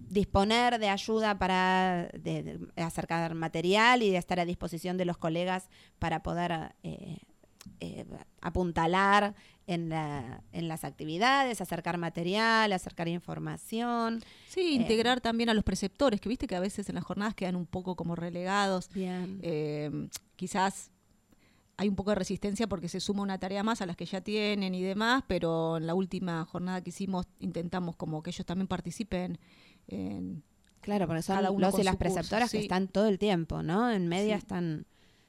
disponer 0.10 0.80
de 0.80 0.90
ayuda 0.90 1.38
para 1.38 2.10
de- 2.14 2.44
de 2.76 2.82
acercar 2.82 3.34
material 3.36 4.02
y 4.04 4.10
de 4.12 4.18
estar 4.18 4.40
a 4.40 4.46
disposición 4.46 4.98
de 4.98 5.06
los 5.06 5.18
colegas 5.18 5.70
para 6.00 6.24
poder 6.24 6.74
eh, 6.84 7.18
eh, 7.82 8.06
apuntalar 8.42 9.36
en, 9.68 9.90
la- 9.90 10.42
en 10.54 10.70
las 10.70 10.86
actividades, 10.86 11.60
acercar 11.60 11.98
material, 11.98 12.72
acercar 12.72 13.10
información. 13.10 14.24
Sí, 14.48 14.76
integrar 14.76 15.20
también 15.20 15.50
a 15.50 15.54
los 15.54 15.66
preceptores, 15.66 16.22
que 16.22 16.30
viste 16.30 16.48
que 16.48 16.56
a 16.56 16.62
veces 16.62 16.88
en 16.88 16.96
las 16.96 17.04
jornadas 17.04 17.36
quedan 17.36 17.58
un 17.58 17.66
poco 17.66 17.96
como 17.98 18.16
relegados. 18.16 18.90
Bien. 18.94 19.40
Eh, 19.42 20.08
quizás 20.38 20.92
hay 21.78 21.88
un 21.90 21.96
poco 21.96 22.10
de 22.12 22.16
resistencia 22.16 22.68
porque 22.68 22.90
se 22.90 23.00
suma 23.00 23.22
una 23.24 23.38
tarea 23.40 23.64
más 23.64 23.82
a 23.82 23.86
las 23.86 23.96
que 23.96 24.06
ya 24.06 24.22
tienen 24.22 24.74
y 24.74 24.82
demás, 24.82 25.24
pero 25.28 25.78
en 25.78 25.86
la 25.88 25.94
última 25.94 26.44
jornada 26.46 26.82
que 26.82 26.90
hicimos 26.90 27.28
intentamos 27.40 27.96
como 27.96 28.22
que 28.24 28.32
ellos 28.32 28.46
también 28.46 28.68
participen 28.68 29.38
en, 29.88 30.44
Claro, 30.82 31.06
porque 31.08 31.22
son 31.22 31.44
los 31.60 31.80
y 31.80 31.84
las 31.84 31.98
preceptoras 31.98 32.50
que 32.52 32.60
están 32.60 32.88
todo 32.88 33.08
el 33.08 33.20
tiempo, 33.20 33.62
¿no? 33.62 33.92
En 33.92 34.08
media 34.08 34.36
Sí. 34.36 34.40
están, 34.40 34.86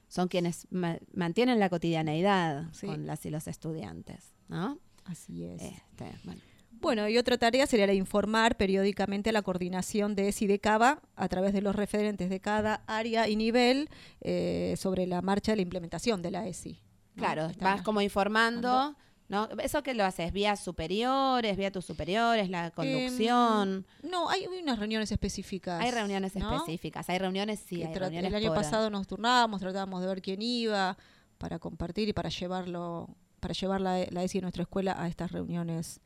son 0.07 0.27
quienes 0.27 0.67
ma- 0.71 0.97
mantienen 1.13 1.59
la 1.59 1.69
cotidianeidad 1.69 2.69
Sí. 2.71 2.87
con 2.87 3.05
las 3.05 3.25
y 3.25 3.29
los 3.29 3.47
estudiantes, 3.47 4.33
¿no? 4.47 4.79
Así 5.05 5.43
es. 5.43 5.61
Este, 5.61 6.05
bueno. 6.23 6.41
Bueno, 6.81 7.07
y 7.09 7.17
otra 7.17 7.37
tarea 7.37 7.67
sería 7.67 7.85
la 7.87 7.91
de 7.91 7.97
informar 7.97 8.55
periódicamente 8.55 9.29
a 9.29 9.33
la 9.33 9.41
coordinación 9.41 10.15
de 10.15 10.29
ESI 10.29 10.47
de 10.47 10.59
CABA 10.59 11.01
a 11.15 11.27
través 11.27 11.53
de 11.53 11.61
los 11.61 11.75
referentes 11.75 12.29
de 12.29 12.39
cada 12.39 12.83
área 12.87 13.27
y 13.27 13.35
nivel 13.35 13.89
eh, 14.21 14.75
sobre 14.77 15.05
la 15.05 15.21
marcha 15.21 15.51
de 15.51 15.57
la 15.57 15.61
implementación 15.63 16.21
de 16.21 16.31
la 16.31 16.47
ESI. 16.47 16.79
¿no? 17.15 17.21
Claro, 17.21 17.51
vas 17.59 17.81
como 17.81 17.99
informando, 18.01 18.95
¿no? 19.27 19.49
¿Eso 19.61 19.83
que 19.83 19.93
lo 19.93 20.05
haces? 20.05 20.31
¿Vías 20.31 20.63
superiores, 20.63 21.57
vía 21.57 21.69
tus 21.71 21.85
superiores, 21.85 22.49
la 22.49 22.71
conducción? 22.71 23.85
Em, 24.01 24.09
no, 24.09 24.29
hay, 24.29 24.47
unas 24.47 24.79
reuniones 24.79 25.11
específicas. 25.11 25.81
hay 25.81 25.91
reuniones 25.91 26.35
¿no? 26.35 26.55
específicas, 26.55 27.09
hay 27.09 27.19
reuniones, 27.19 27.59
sí, 27.59 27.83
hay 27.83 27.93
reuniones 27.93 28.29
el 28.29 28.35
año 28.35 28.47
por- 28.49 28.57
pasado 28.57 28.89
nos 28.89 29.05
turnábamos, 29.05 29.59
tratábamos 29.59 30.01
de 30.01 30.07
ver 30.07 30.21
quién 30.21 30.41
iba 30.41 30.97
para 31.37 31.59
compartir 31.59 32.07
y 32.07 32.13
para 32.13 32.29
llevarlo, 32.29 33.09
para 33.41 33.53
llevar 33.53 33.81
la, 33.81 34.05
la 34.09 34.23
ESI 34.23 34.39
de 34.39 34.41
nuestra 34.43 34.63
escuela 34.63 34.95
a 34.97 35.07
estas 35.07 35.31
reuniones. 35.31 35.99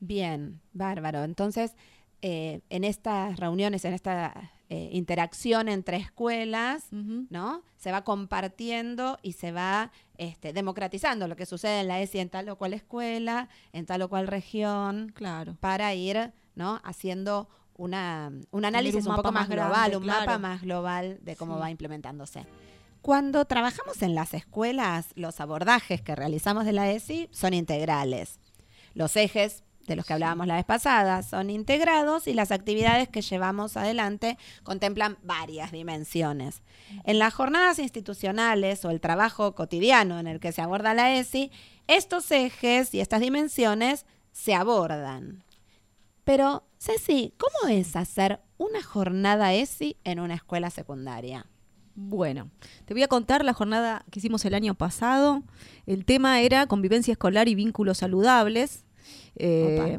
Bien, 0.00 0.60
bárbaro. 0.72 1.24
Entonces, 1.24 1.74
eh, 2.22 2.60
en 2.70 2.84
estas 2.84 3.38
reuniones, 3.38 3.84
en 3.84 3.94
esta 3.94 4.52
eh, 4.68 4.88
interacción 4.92 5.68
entre 5.68 5.96
escuelas. 5.98 6.86
¿no? 6.90 7.62
Se 7.76 7.92
va 7.92 8.02
compartiendo 8.02 9.18
y 9.22 9.32
se 9.32 9.52
va 9.52 9.92
este, 10.18 10.52
democratizando 10.52 11.28
lo 11.28 11.36
que 11.36 11.46
sucede 11.46 11.80
en 11.80 11.88
la 11.88 12.00
ESI 12.00 12.18
en 12.18 12.30
tal 12.30 12.48
o 12.48 12.56
cual 12.56 12.72
escuela, 12.74 13.48
en 13.72 13.86
tal 13.86 14.02
o 14.02 14.08
cual 14.08 14.26
región, 14.26 15.12
Claro. 15.14 15.56
para 15.60 15.94
ir, 15.94 16.32
¿no? 16.56 16.80
Haciendo 16.84 17.48
una, 17.76 18.32
un 18.50 18.64
análisis 18.64 19.04
un, 19.04 19.10
un 19.12 19.16
poco 19.16 19.30
más 19.32 19.48
global, 19.48 19.72
grande, 19.90 19.96
un 19.98 20.06
mapa 20.06 20.38
más 20.38 20.62
global 20.62 21.18
de 21.22 21.36
cómo 21.36 21.54
Sí. 21.56 21.60
va 21.60 21.70
implementándose. 21.70 22.44
Cuando 23.02 23.44
trabajamos 23.44 24.02
en 24.02 24.14
las 24.16 24.34
escuelas, 24.34 25.10
los 25.14 25.40
abordajes 25.40 26.00
que 26.02 26.16
realizamos 26.16 26.64
de 26.64 26.72
la 26.72 26.90
ESI 26.90 27.28
son 27.30 27.54
integrales. 27.54 28.40
Los 28.94 29.14
ejes 29.16 29.62
de 29.86 29.96
los 29.96 30.04
que 30.04 30.12
hablábamos 30.12 30.46
la 30.46 30.56
vez 30.56 30.64
pasada 30.64 31.22
son 31.22 31.50
integrados 31.50 32.26
y 32.26 32.34
las 32.34 32.50
actividades 32.50 33.08
que 33.08 33.22
llevamos 33.22 33.76
adelante 33.76 34.36
contemplan 34.62 35.18
varias 35.22 35.72
dimensiones. 35.72 36.62
En 37.04 37.18
las 37.18 37.34
jornadas 37.34 37.78
institucionales 37.78 38.84
o 38.84 38.90
el 38.90 39.00
trabajo 39.00 39.54
cotidiano 39.54 40.18
en 40.18 40.26
el 40.26 40.40
que 40.40 40.52
se 40.52 40.62
aborda 40.62 40.94
la 40.94 41.14
ESI, 41.14 41.50
estos 41.86 42.30
ejes 42.30 42.94
y 42.94 43.00
estas 43.00 43.20
dimensiones 43.20 44.06
se 44.32 44.54
abordan. 44.54 45.44
Pero, 46.24 46.64
Ceci, 46.78 47.34
¿cómo 47.38 47.72
es 47.72 47.94
hacer 47.94 48.40
una 48.58 48.82
jornada 48.82 49.54
ESI 49.54 49.96
en 50.02 50.18
una 50.18 50.34
escuela 50.34 50.70
secundaria? 50.70 51.46
Bueno, 51.94 52.50
te 52.84 52.92
voy 52.92 53.02
a 53.02 53.08
contar 53.08 53.44
la 53.44 53.54
jornada 53.54 54.04
que 54.10 54.18
hicimos 54.18 54.44
el 54.44 54.54
año 54.54 54.74
pasado. 54.74 55.42
El 55.86 56.04
tema 56.04 56.40
era 56.40 56.66
convivencia 56.66 57.12
escolar 57.12 57.48
y 57.48 57.54
vínculos 57.54 57.98
saludables. 57.98 58.85
Eh, 59.36 59.98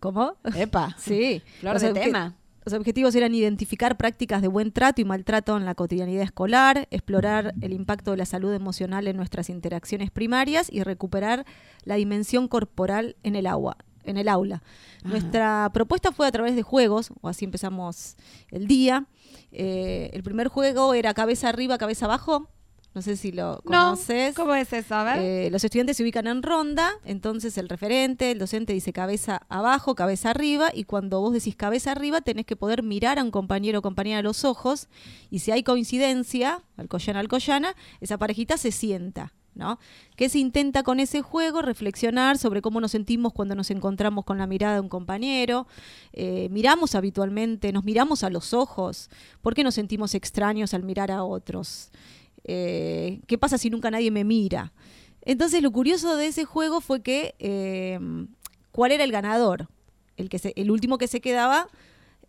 ¿Cómo? 0.00 0.36
Epa, 0.54 0.96
Sí. 0.98 1.42
flor 1.60 1.74
Los 1.74 1.82
de 1.82 1.92
tema. 1.92 2.36
Los 2.64 2.74
objetivos 2.74 3.14
eran 3.14 3.34
identificar 3.34 3.96
prácticas 3.96 4.42
de 4.42 4.48
buen 4.48 4.70
trato 4.70 5.00
y 5.00 5.04
maltrato 5.04 5.56
en 5.56 5.64
la 5.64 5.74
cotidianidad 5.74 6.22
escolar, 6.22 6.86
explorar 6.90 7.54
el 7.62 7.72
impacto 7.72 8.10
de 8.10 8.18
la 8.18 8.26
salud 8.26 8.52
emocional 8.52 9.08
en 9.08 9.16
nuestras 9.16 9.48
interacciones 9.48 10.10
primarias 10.10 10.68
y 10.70 10.82
recuperar 10.82 11.46
la 11.84 11.94
dimensión 11.94 12.48
corporal 12.48 13.16
en 13.22 13.34
el 13.34 13.46
agua, 13.46 13.78
en 14.04 14.18
el 14.18 14.28
aula. 14.28 14.62
Nuestra 15.04 15.70
propuesta 15.72 16.12
fue 16.12 16.26
a 16.26 16.32
través 16.32 16.54
de 16.54 16.62
juegos, 16.62 17.12
o 17.22 17.28
así 17.28 17.46
empezamos 17.46 18.16
el 18.50 18.66
día. 18.66 19.06
Eh, 19.52 20.10
el 20.12 20.22
primer 20.22 20.48
juego 20.48 20.92
era 20.92 21.14
cabeza 21.14 21.48
arriba, 21.48 21.78
cabeza 21.78 22.04
abajo. 22.04 22.48
No 22.92 23.02
sé 23.02 23.16
si 23.16 23.30
lo 23.30 23.60
conoces. 23.64 24.34
¿Cómo 24.34 24.52
es 24.54 24.72
eso? 24.72 24.94
A 24.96 25.04
ver. 25.04 25.18
Eh, 25.18 25.50
los 25.50 25.62
estudiantes 25.62 25.96
se 25.96 26.02
ubican 26.02 26.26
en 26.26 26.42
ronda, 26.42 26.90
entonces 27.04 27.56
el 27.56 27.68
referente, 27.68 28.32
el 28.32 28.40
docente 28.40 28.72
dice 28.72 28.92
cabeza 28.92 29.42
abajo, 29.48 29.94
cabeza 29.94 30.30
arriba, 30.30 30.70
y 30.74 30.84
cuando 30.84 31.20
vos 31.20 31.32
decís 31.32 31.54
cabeza 31.54 31.92
arriba 31.92 32.20
tenés 32.20 32.46
que 32.46 32.56
poder 32.56 32.82
mirar 32.82 33.20
a 33.20 33.22
un 33.22 33.30
compañero 33.30 33.78
o 33.78 33.82
compañera 33.82 34.18
a 34.18 34.22
los 34.22 34.44
ojos, 34.44 34.88
y 35.30 35.38
si 35.38 35.52
hay 35.52 35.62
coincidencia, 35.62 36.62
alcoyana, 36.76 37.20
alcoyana, 37.20 37.76
esa 38.00 38.18
parejita 38.18 38.56
se 38.56 38.72
sienta. 38.72 39.32
¿No? 39.52 39.80
¿Qué 40.14 40.28
se 40.28 40.38
intenta 40.38 40.84
con 40.84 41.00
ese 41.00 41.22
juego? 41.22 41.60
Reflexionar 41.60 42.38
sobre 42.38 42.62
cómo 42.62 42.80
nos 42.80 42.92
sentimos 42.92 43.32
cuando 43.32 43.56
nos 43.56 43.72
encontramos 43.72 44.24
con 44.24 44.38
la 44.38 44.46
mirada 44.46 44.74
de 44.74 44.80
un 44.80 44.88
compañero. 44.88 45.66
Eh, 46.12 46.48
miramos 46.52 46.94
habitualmente, 46.94 47.72
nos 47.72 47.82
miramos 47.82 48.22
a 48.22 48.30
los 48.30 48.54
ojos. 48.54 49.10
¿Por 49.42 49.54
qué 49.54 49.64
nos 49.64 49.74
sentimos 49.74 50.14
extraños 50.14 50.72
al 50.72 50.84
mirar 50.84 51.10
a 51.10 51.24
otros? 51.24 51.90
Eh, 52.52 53.20
¿Qué 53.28 53.38
pasa 53.38 53.58
si 53.58 53.70
nunca 53.70 53.92
nadie 53.92 54.10
me 54.10 54.24
mira? 54.24 54.72
Entonces 55.22 55.62
lo 55.62 55.70
curioso 55.70 56.16
de 56.16 56.26
ese 56.26 56.44
juego 56.44 56.80
fue 56.80 57.00
que 57.00 57.36
eh, 57.38 58.00
cuál 58.72 58.90
era 58.90 59.04
el 59.04 59.12
ganador, 59.12 59.68
el 60.16 60.28
que 60.28 60.40
se, 60.40 60.52
el 60.56 60.72
último 60.72 60.98
que 60.98 61.06
se 61.06 61.20
quedaba 61.20 61.68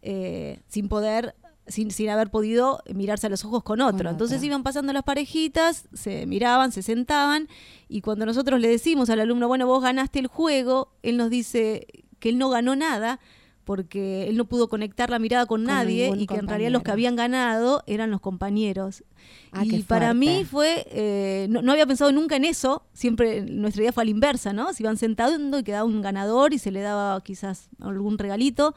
eh, 0.03 0.59
sin 0.67 0.89
poder, 0.89 1.33
sin, 1.65 1.89
sin 1.89 2.09
haber 2.09 2.29
podido 2.29 2.83
mirarse 2.93 3.25
a 3.25 3.29
los 3.31 3.43
ojos 3.45 3.63
con 3.63 3.81
otro. 3.81 4.05
Con 4.05 4.07
Entonces 4.09 4.43
iban 4.43 4.61
pasando 4.61 4.93
las 4.93 5.03
parejitas, 5.03 5.87
se 5.91 6.27
miraban, 6.27 6.71
se 6.71 6.83
sentaban 6.83 7.47
y 7.89 8.01
cuando 8.01 8.27
nosotros 8.27 8.59
le 8.59 8.67
decimos 8.67 9.09
al 9.09 9.21
alumno, 9.21 9.47
bueno, 9.47 9.65
vos 9.65 9.81
ganaste 9.81 10.19
el 10.19 10.27
juego, 10.27 10.93
él 11.01 11.17
nos 11.17 11.31
dice 11.31 11.87
que 12.19 12.29
él 12.29 12.37
no 12.37 12.49
ganó 12.51 12.75
nada 12.75 13.19
porque 13.63 14.27
él 14.27 14.37
no 14.37 14.45
pudo 14.45 14.67
conectar 14.67 15.09
la 15.09 15.19
mirada 15.19 15.45
con, 15.45 15.61
Con 15.61 15.67
nadie 15.67 16.11
y 16.17 16.27
que 16.27 16.35
en 16.35 16.47
realidad 16.47 16.71
los 16.71 16.83
que 16.83 16.91
habían 16.91 17.15
ganado 17.15 17.83
eran 17.87 18.11
los 18.11 18.21
compañeros. 18.21 19.03
Ah, 19.51 19.63
y 19.65 19.83
para 19.83 20.13
mí 20.13 20.45
fue, 20.45 20.87
eh, 20.91 21.47
no, 21.49 21.61
no 21.61 21.71
había 21.71 21.85
pensado 21.85 22.11
nunca 22.11 22.35
en 22.35 22.45
eso, 22.45 22.83
siempre 22.93 23.41
nuestra 23.41 23.83
idea 23.83 23.93
fue 23.93 24.03
a 24.03 24.05
la 24.05 24.11
inversa, 24.11 24.53
¿no? 24.53 24.73
Se 24.73 24.83
iban 24.83 24.97
sentando 24.97 25.59
y 25.59 25.63
quedaba 25.63 25.85
un 25.85 26.01
ganador 26.01 26.53
y 26.53 26.57
se 26.57 26.71
le 26.71 26.81
daba 26.81 27.21
quizás 27.23 27.69
algún 27.79 28.17
regalito 28.17 28.75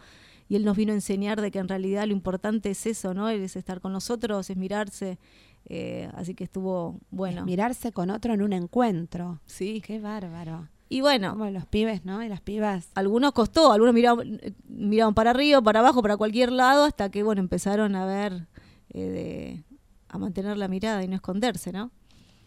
y 0.49 0.57
él 0.57 0.65
nos 0.65 0.77
vino 0.77 0.93
a 0.93 0.95
enseñar 0.95 1.41
de 1.41 1.51
que 1.51 1.59
en 1.59 1.69
realidad 1.69 2.07
lo 2.07 2.13
importante 2.13 2.71
es 2.71 2.87
eso, 2.87 3.15
¿no? 3.15 3.29
Es 3.29 3.57
estar 3.57 3.81
con 3.81 3.93
nosotros, 3.93 4.51
es 4.51 4.57
mirarse, 4.57 5.19
eh, 5.67 6.11
así 6.15 6.35
que 6.35 6.45
estuvo 6.45 7.01
bueno. 7.11 7.45
Mirarse 7.45 7.93
con 7.93 8.11
otro 8.11 8.35
en 8.35 8.43
un 8.43 8.53
encuentro. 8.53 9.41
Sí. 9.47 9.83
Qué 9.85 9.99
bárbaro. 9.99 10.69
Y 10.95 11.01
bueno, 11.01 11.33
Como 11.33 11.51
los 11.51 11.67
pibes, 11.67 12.05
¿no? 12.05 12.23
Y 12.23 12.29
las 12.29 12.41
pibas. 12.41 12.89
algunos 12.95 13.33
costó, 13.33 13.73
algunos 13.73 13.95
miraban, 13.95 14.41
miraban 14.69 15.15
para 15.15 15.31
arriba, 15.31 15.61
para 15.61 15.81
abajo, 15.81 16.03
para 16.03 16.17
cualquier 16.17 16.53
lado, 16.53 16.85
hasta 16.85 17.11
que 17.11 17.23
bueno, 17.23 17.41
empezaron 17.41 17.97
a 17.97 18.07
ver, 18.07 18.47
eh, 18.91 19.03
de- 19.09 19.65
a 20.09 20.19
mantener 20.19 20.57
la 20.57 20.69
mirada 20.69 21.03
y 21.03 21.09
no 21.09 21.17
esconderse, 21.17 21.73
¿no? 21.73 21.91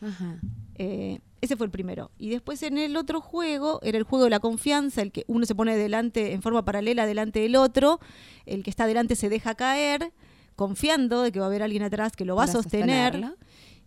Ajá. 0.01 0.39
Eh, 0.75 1.19
ese 1.41 1.57
fue 1.57 1.65
el 1.65 1.71
primero. 1.71 2.11
Y 2.17 2.29
después 2.29 2.63
en 2.63 2.77
el 2.77 2.95
otro 2.95 3.19
juego, 3.19 3.79
era 3.83 3.97
el 3.97 4.03
juego 4.03 4.23
de 4.23 4.29
la 4.29 4.39
confianza, 4.39 5.01
el 5.01 5.11
que 5.11 5.25
uno 5.27 5.45
se 5.45 5.53
pone 5.53 5.75
delante, 5.75 6.31
en 6.33 6.41
forma 6.41 6.63
paralela 6.63 7.05
delante 7.05 7.39
del 7.41 7.55
otro, 7.57 7.99
el 8.45 8.63
que 8.63 8.69
está 8.69 8.87
delante 8.87 9.15
se 9.15 9.27
deja 9.27 9.55
caer, 9.55 10.13
confiando 10.55 11.21
de 11.21 11.31
que 11.33 11.39
va 11.39 11.45
a 11.45 11.49
haber 11.49 11.63
alguien 11.63 11.83
atrás 11.83 12.13
que 12.15 12.23
lo 12.25 12.35
va 12.37 12.43
a 12.45 12.47
sostener. 12.47 13.11
sostenerlo. 13.13 13.35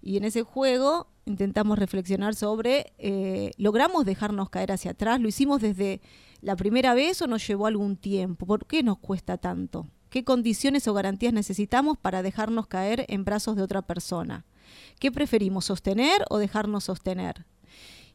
Y 0.02 0.16
en 0.18 0.24
ese 0.24 0.42
juego 0.42 1.08
intentamos 1.30 1.78
reflexionar 1.78 2.34
sobre, 2.34 2.92
eh, 2.98 3.52
¿logramos 3.56 4.04
dejarnos 4.04 4.50
caer 4.50 4.72
hacia 4.72 4.92
atrás? 4.92 5.20
¿Lo 5.20 5.28
hicimos 5.28 5.60
desde 5.60 6.00
la 6.42 6.56
primera 6.56 6.94
vez 6.94 7.22
o 7.22 7.26
nos 7.26 7.46
llevó 7.46 7.66
algún 7.66 7.96
tiempo? 7.96 8.46
¿Por 8.46 8.66
qué 8.66 8.82
nos 8.82 8.98
cuesta 8.98 9.38
tanto? 9.38 9.88
¿Qué 10.10 10.24
condiciones 10.24 10.88
o 10.88 10.94
garantías 10.94 11.32
necesitamos 11.32 11.96
para 11.96 12.22
dejarnos 12.22 12.66
caer 12.66 13.06
en 13.08 13.24
brazos 13.24 13.56
de 13.56 13.62
otra 13.62 13.82
persona? 13.82 14.44
¿Qué 14.98 15.12
preferimos, 15.12 15.66
sostener 15.66 16.24
o 16.28 16.38
dejarnos 16.38 16.84
sostener? 16.84 17.46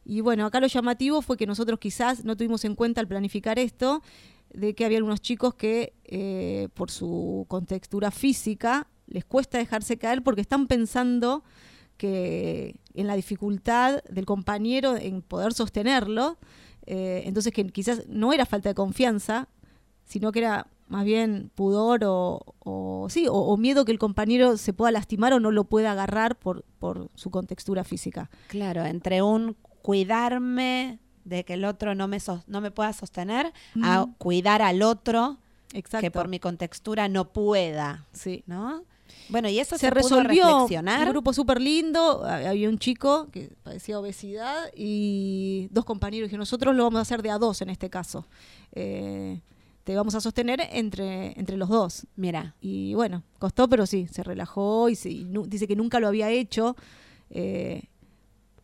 Y 0.04 0.20
bueno, 0.20 0.46
acá 0.46 0.60
lo 0.60 0.68
llamativo 0.68 1.22
fue 1.22 1.36
que 1.36 1.46
nosotros 1.46 1.80
quizás 1.80 2.24
no 2.24 2.36
tuvimos 2.36 2.64
en 2.64 2.76
cuenta 2.76 3.00
al 3.00 3.08
planificar 3.08 3.58
esto, 3.58 4.02
de 4.52 4.74
que 4.74 4.84
había 4.84 4.98
algunos 4.98 5.20
chicos 5.20 5.54
que 5.54 5.94
eh, 6.04 6.68
por 6.74 6.90
su 6.90 7.44
contextura 7.48 8.10
física 8.10 8.86
les 9.06 9.24
cuesta 9.24 9.58
dejarse 9.58 9.98
caer 9.98 10.22
porque 10.22 10.40
están 10.40 10.66
pensando 10.66 11.44
que 11.96 12.76
en 12.94 13.06
la 13.06 13.16
dificultad 13.16 14.02
del 14.04 14.26
compañero 14.26 14.96
en 14.96 15.22
poder 15.22 15.52
sostenerlo, 15.52 16.38
eh, 16.86 17.22
entonces 17.24 17.52
que 17.52 17.66
quizás 17.66 18.06
no 18.08 18.32
era 18.32 18.46
falta 18.46 18.68
de 18.68 18.74
confianza, 18.74 19.48
sino 20.04 20.32
que 20.32 20.40
era 20.40 20.68
más 20.88 21.04
bien 21.04 21.50
pudor 21.54 22.02
o, 22.04 23.06
sí, 23.10 23.26
o, 23.28 23.56
miedo 23.56 23.84
que 23.84 23.92
el 23.92 23.98
compañero 23.98 24.56
se 24.56 24.72
pueda 24.72 24.92
lastimar 24.92 25.32
o 25.32 25.40
no 25.40 25.50
lo 25.50 25.64
pueda 25.64 25.92
agarrar 25.92 26.38
por, 26.38 26.64
por 26.78 27.10
su 27.14 27.30
contextura 27.30 27.82
física. 27.82 28.30
Claro, 28.48 28.84
entre 28.84 29.22
un 29.22 29.56
cuidarme 29.82 31.00
de 31.24 31.44
que 31.44 31.54
el 31.54 31.64
otro 31.64 31.94
no 31.94 32.06
me, 32.06 32.18
no 32.46 32.60
me 32.60 32.70
pueda 32.70 32.92
sostener 32.92 33.52
a 33.82 34.06
cuidar 34.18 34.62
al 34.62 34.82
otro 34.82 35.38
que 36.00 36.10
por 36.10 36.28
mi 36.28 36.38
contextura 36.38 37.08
no 37.08 37.32
pueda. 37.32 38.06
Sí. 38.12 38.44
¿No? 38.46 38.84
Bueno, 39.28 39.48
y 39.48 39.58
eso 39.58 39.76
se, 39.78 39.90
resolvió. 39.90 40.66
Un 40.66 41.08
grupo 41.08 41.32
súper 41.32 41.60
lindo. 41.60 42.24
Había 42.24 42.68
un 42.68 42.78
chico 42.78 43.28
que 43.30 43.52
padecía 43.62 43.98
obesidad 43.98 44.70
y 44.76 45.68
dos 45.70 45.84
compañeros 45.84 46.30
que 46.30 46.38
nosotros 46.38 46.74
lo 46.74 46.84
vamos 46.84 46.98
a 46.98 47.02
hacer 47.02 47.22
de 47.22 47.30
a 47.30 47.38
dos 47.38 47.62
en 47.62 47.70
este 47.70 47.90
caso. 47.90 48.26
Eh, 48.72 49.40
te 49.84 49.94
vamos 49.94 50.14
a 50.14 50.20
sostener 50.20 50.60
entre, 50.72 51.38
entre 51.38 51.56
los 51.56 51.68
dos. 51.68 52.06
Mira. 52.16 52.56
Y 52.60 52.94
bueno, 52.94 53.22
costó, 53.38 53.68
pero 53.68 53.86
sí, 53.86 54.08
se 54.10 54.22
relajó 54.22 54.88
y, 54.88 54.96
dice 55.46 55.66
que 55.68 55.76
nunca 55.76 56.00
lo 56.00 56.08
había 56.08 56.30
hecho. 56.30 56.76
Eh, 57.30 57.84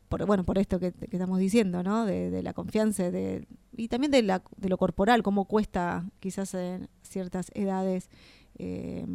por, 0.08 0.26
bueno, 0.26 0.44
por 0.44 0.58
esto 0.58 0.78
que, 0.78 0.92
estamos 1.10 1.38
diciendo, 1.38 1.82
¿no? 1.82 2.04
De, 2.04 2.42
la 2.42 2.52
confianza 2.52 3.10
de, 3.10 3.46
y 3.76 3.88
también 3.88 4.10
de, 4.10 4.22
la, 4.22 4.42
de 4.56 4.68
lo 4.68 4.76
corporal, 4.76 5.22
cómo 5.22 5.46
cuesta 5.46 6.04
quizás 6.20 6.54
en 6.54 6.88
ciertas 7.02 7.50
edades 7.54 8.10
eh, 8.58 9.06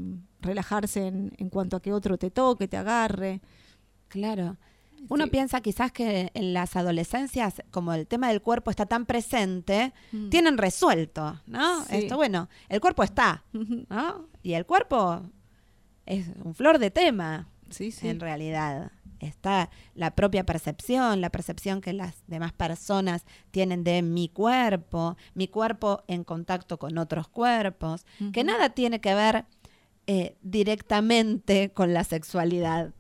relajarse 0.41 1.07
en, 1.07 1.31
en, 1.37 1.49
cuanto 1.49 1.77
a 1.77 1.81
que 1.81 1.93
otro 1.93 2.17
te 2.17 2.31
toque, 2.31 2.67
te 2.67 2.77
agarre. 2.77 3.41
Claro. 4.07 4.57
Uno 5.09 5.27
piensa 5.27 5.61
quizás 5.61 5.91
que 5.91 6.31
en 6.33 6.53
las 6.53 6.75
adolescencias, 6.75 7.61
como 7.71 7.93
el 7.93 8.07
tema 8.07 8.29
del 8.29 8.41
cuerpo 8.41 8.71
está 8.71 8.85
tan 8.85 9.05
presente, 9.05 9.93
mm. 10.11 10.29
tienen 10.29 10.57
resuelto, 10.57 11.39
¿no? 11.45 11.83
Esto, 11.89 12.17
bueno, 12.17 12.49
el 12.67 12.81
cuerpo 12.81 13.03
está, 13.03 13.43
¿no? 13.53 14.27
Y 14.43 14.53
el 14.53 14.65
cuerpo 14.65 15.21
es 16.05 16.27
un 16.43 16.55
flor 16.55 16.79
de 16.79 16.91
tema, 16.91 17.47
sí, 17.69 17.93
en 18.01 18.19
realidad. 18.19 18.91
Está 19.19 19.69
la 19.95 20.11
propia 20.11 20.45
percepción, 20.45 21.21
la 21.21 21.29
percepción 21.29 21.81
que 21.81 21.93
las 21.93 22.15
demás 22.27 22.53
personas 22.53 23.25
tienen 23.51 23.83
de 23.83 24.01
mi 24.01 24.29
cuerpo, 24.29 25.17
mi 25.33 25.47
cuerpo 25.47 26.03
en 26.07 26.23
contacto 26.23 26.77
con 26.77 26.97
otros 26.97 27.27
cuerpos, 27.27 28.05
que 28.33 28.43
nada 28.43 28.69
tiene 28.69 29.01
que 29.01 29.13
ver 29.15 29.45
eh, 30.09 30.37
directamente 30.41 31.69
con 31.73 31.93
la 31.93 32.05
sexualidad. 32.05 32.91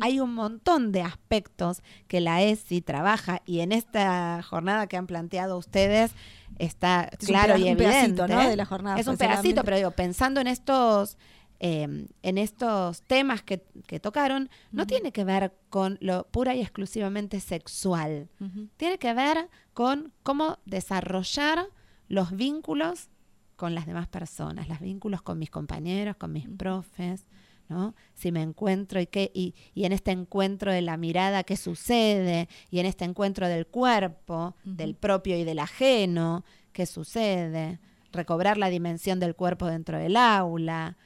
Hay 0.00 0.18
un 0.18 0.34
montón 0.34 0.90
de 0.90 1.02
aspectos 1.02 1.80
que 2.08 2.20
la 2.20 2.42
ESI 2.42 2.80
trabaja 2.80 3.40
y 3.46 3.60
en 3.60 3.70
esta 3.70 4.42
jornada 4.42 4.88
que 4.88 4.96
han 4.96 5.06
planteado 5.06 5.58
ustedes 5.58 6.10
está 6.58 7.08
claro 7.24 7.56
y 7.56 7.68
evidente. 7.68 8.20
De 8.26 8.56
la 8.56 8.64
jornada 8.64 8.98
es 8.98 9.06
un 9.06 9.16
pedacito, 9.16 9.62
pero 9.62 9.76
digo, 9.76 9.92
pensando 9.92 10.40
en 10.40 10.48
estos 10.48 11.18
em, 11.58 12.08
en 12.22 12.38
estos 12.38 13.02
temas 13.02 13.42
que, 13.42 13.58
tocaron, 14.00 14.50
no 14.72 14.86
tiene 14.86 15.12
que 15.12 15.24
ver 15.24 15.54
con 15.70 15.98
lo 16.00 16.26
pura 16.28 16.54
y 16.54 16.60
exclusivamente 16.60 17.40
sexual. 17.40 18.28
Tiene 18.76 18.98
que 18.98 19.14
ver 19.14 19.48
con 19.72 20.12
cómo 20.22 20.58
desarrollar 20.64 21.68
los 22.08 22.34
vínculos 22.36 23.08
con 23.56 23.74
las 23.74 23.86
demás 23.86 24.06
personas, 24.06 24.68
los 24.68 24.80
vínculos 24.80 25.22
con 25.22 25.38
mis 25.38 25.50
compañeros, 25.50 26.16
con 26.16 26.32
mis 26.32 26.48
profes, 26.48 27.26
¿no? 27.68 27.94
Si 28.14 28.30
me 28.30 28.42
encuentro 28.42 29.00
y 29.00 29.06
qué, 29.06 29.30
y, 29.34 29.54
en 29.74 29.92
este 29.92 30.12
encuentro 30.12 30.72
de 30.72 30.82
la 30.82 30.96
mirada, 30.96 31.42
qué 31.42 31.56
sucede, 31.56 32.48
y 32.70 32.78
en 32.78 32.86
este 32.86 33.04
encuentro 33.04 33.48
del 33.48 33.66
cuerpo, 33.66 34.54
del 34.64 34.94
propio 34.94 35.36
y 35.38 35.44
del 35.44 35.58
ajeno, 35.58 36.44
qué 36.72 36.86
sucede, 36.86 37.80
recobrar 38.12 38.58
la 38.58 38.68
dimensión 38.68 39.18
del 39.20 39.34
cuerpo 39.34 39.66
dentro 39.66 39.98
del 39.98 40.16
aula, 40.16 40.96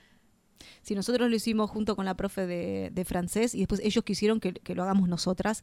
si 0.83 0.95
nosotros 0.95 1.31
lo 1.31 1.37
hicimos 1.37 1.71
junto 1.71 1.97
con 1.97 2.05
la 2.05 2.15
profe 2.15 2.47
de, 2.47 3.05
francés 3.05 3.55
y 3.55 3.61
después 3.61 3.81
ellos 3.83 4.05
quisieron 4.05 4.41
que, 4.41 4.75
lo 4.75 4.83
hagamos 4.83 5.09
nosotras, 5.09 5.63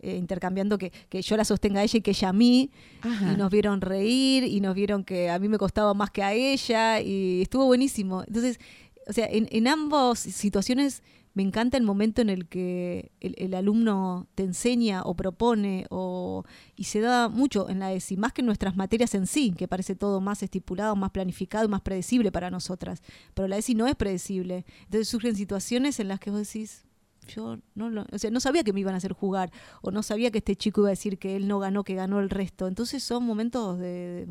eh, 0.00 0.16
intercambiando 0.16 0.78
que, 0.78 0.92
yo 1.10 1.36
la 1.36 1.44
sostenga 1.44 1.80
a 1.80 1.82
ella 1.84 1.98
y 1.98 2.00
que 2.02 2.10
ella 2.10 2.30
a 2.30 2.32
mí, 2.32 2.70
y 3.04 3.36
nos 3.36 3.50
vieron 3.50 3.80
reír 3.80 4.44
y 4.44 4.60
nos 4.60 4.74
vieron 4.74 5.04
que 5.04 5.30
a 5.30 5.38
mí 5.38 5.48
me 5.48 5.58
costaba 5.58 5.94
más 5.94 6.10
que 6.10 6.22
a 6.22 6.32
ella 6.32 7.00
y 7.00 7.42
estuvo 7.42 7.66
buenísimo. 7.66 8.24
Entonces, 8.26 8.58
o 9.06 9.12
sea, 9.12 9.26
en, 9.26 9.48
en 9.50 9.68
ambas 9.68 10.18
situaciones 10.18 11.02
me 11.38 11.44
encanta 11.44 11.76
el 11.76 11.84
momento 11.84 12.20
en 12.20 12.30
el 12.30 12.48
que 12.48 13.12
el, 13.20 13.54
alumno 13.54 14.26
te 14.34 14.42
enseña 14.42 15.02
o 15.04 15.14
propone 15.14 15.86
o, 15.88 16.42
y 16.74 16.82
se 16.82 16.98
da 16.98 17.28
mucho 17.28 17.70
en 17.70 17.78
la 17.78 17.92
ESI, 17.92 18.16
más 18.16 18.32
que 18.32 18.40
en 18.40 18.46
nuestras 18.46 18.74
materias 18.74 19.14
en 19.14 19.28
sí, 19.28 19.54
que 19.56 19.68
parece 19.68 19.94
todo 19.94 20.20
más 20.20 20.42
estipulado, 20.42 20.96
más 20.96 21.12
planificado 21.12 21.64
y 21.64 21.68
más 21.68 21.82
predecible 21.82 22.32
para 22.32 22.50
nosotras. 22.50 23.04
Pero 23.34 23.46
la 23.46 23.56
ESI 23.56 23.76
no 23.76 23.86
es 23.86 23.94
predecible. 23.94 24.66
Entonces 24.86 25.06
surgen 25.06 25.36
situaciones 25.36 26.00
en 26.00 26.08
las 26.08 26.18
que 26.18 26.32
vos 26.32 26.40
decís, 26.40 26.86
yo 27.28 27.60
no 27.76 27.88
lo, 27.88 28.04
o 28.10 28.18
sea, 28.18 28.32
no 28.32 28.40
sabía 28.40 28.64
que 28.64 28.72
me 28.72 28.80
iban 28.80 28.94
a 28.94 28.96
hacer 28.96 29.12
jugar 29.12 29.52
o 29.80 29.92
no 29.92 30.02
sabía 30.02 30.32
que 30.32 30.38
este 30.38 30.56
chico 30.56 30.80
iba 30.80 30.88
a 30.88 30.90
decir 30.90 31.18
que 31.18 31.36
él 31.36 31.46
no 31.46 31.60
ganó, 31.60 31.84
que 31.84 31.94
ganó 31.94 32.18
el 32.18 32.30
resto. 32.30 32.66
Entonces 32.66 33.04
son 33.04 33.24
momentos 33.24 33.78
de, 33.78 34.26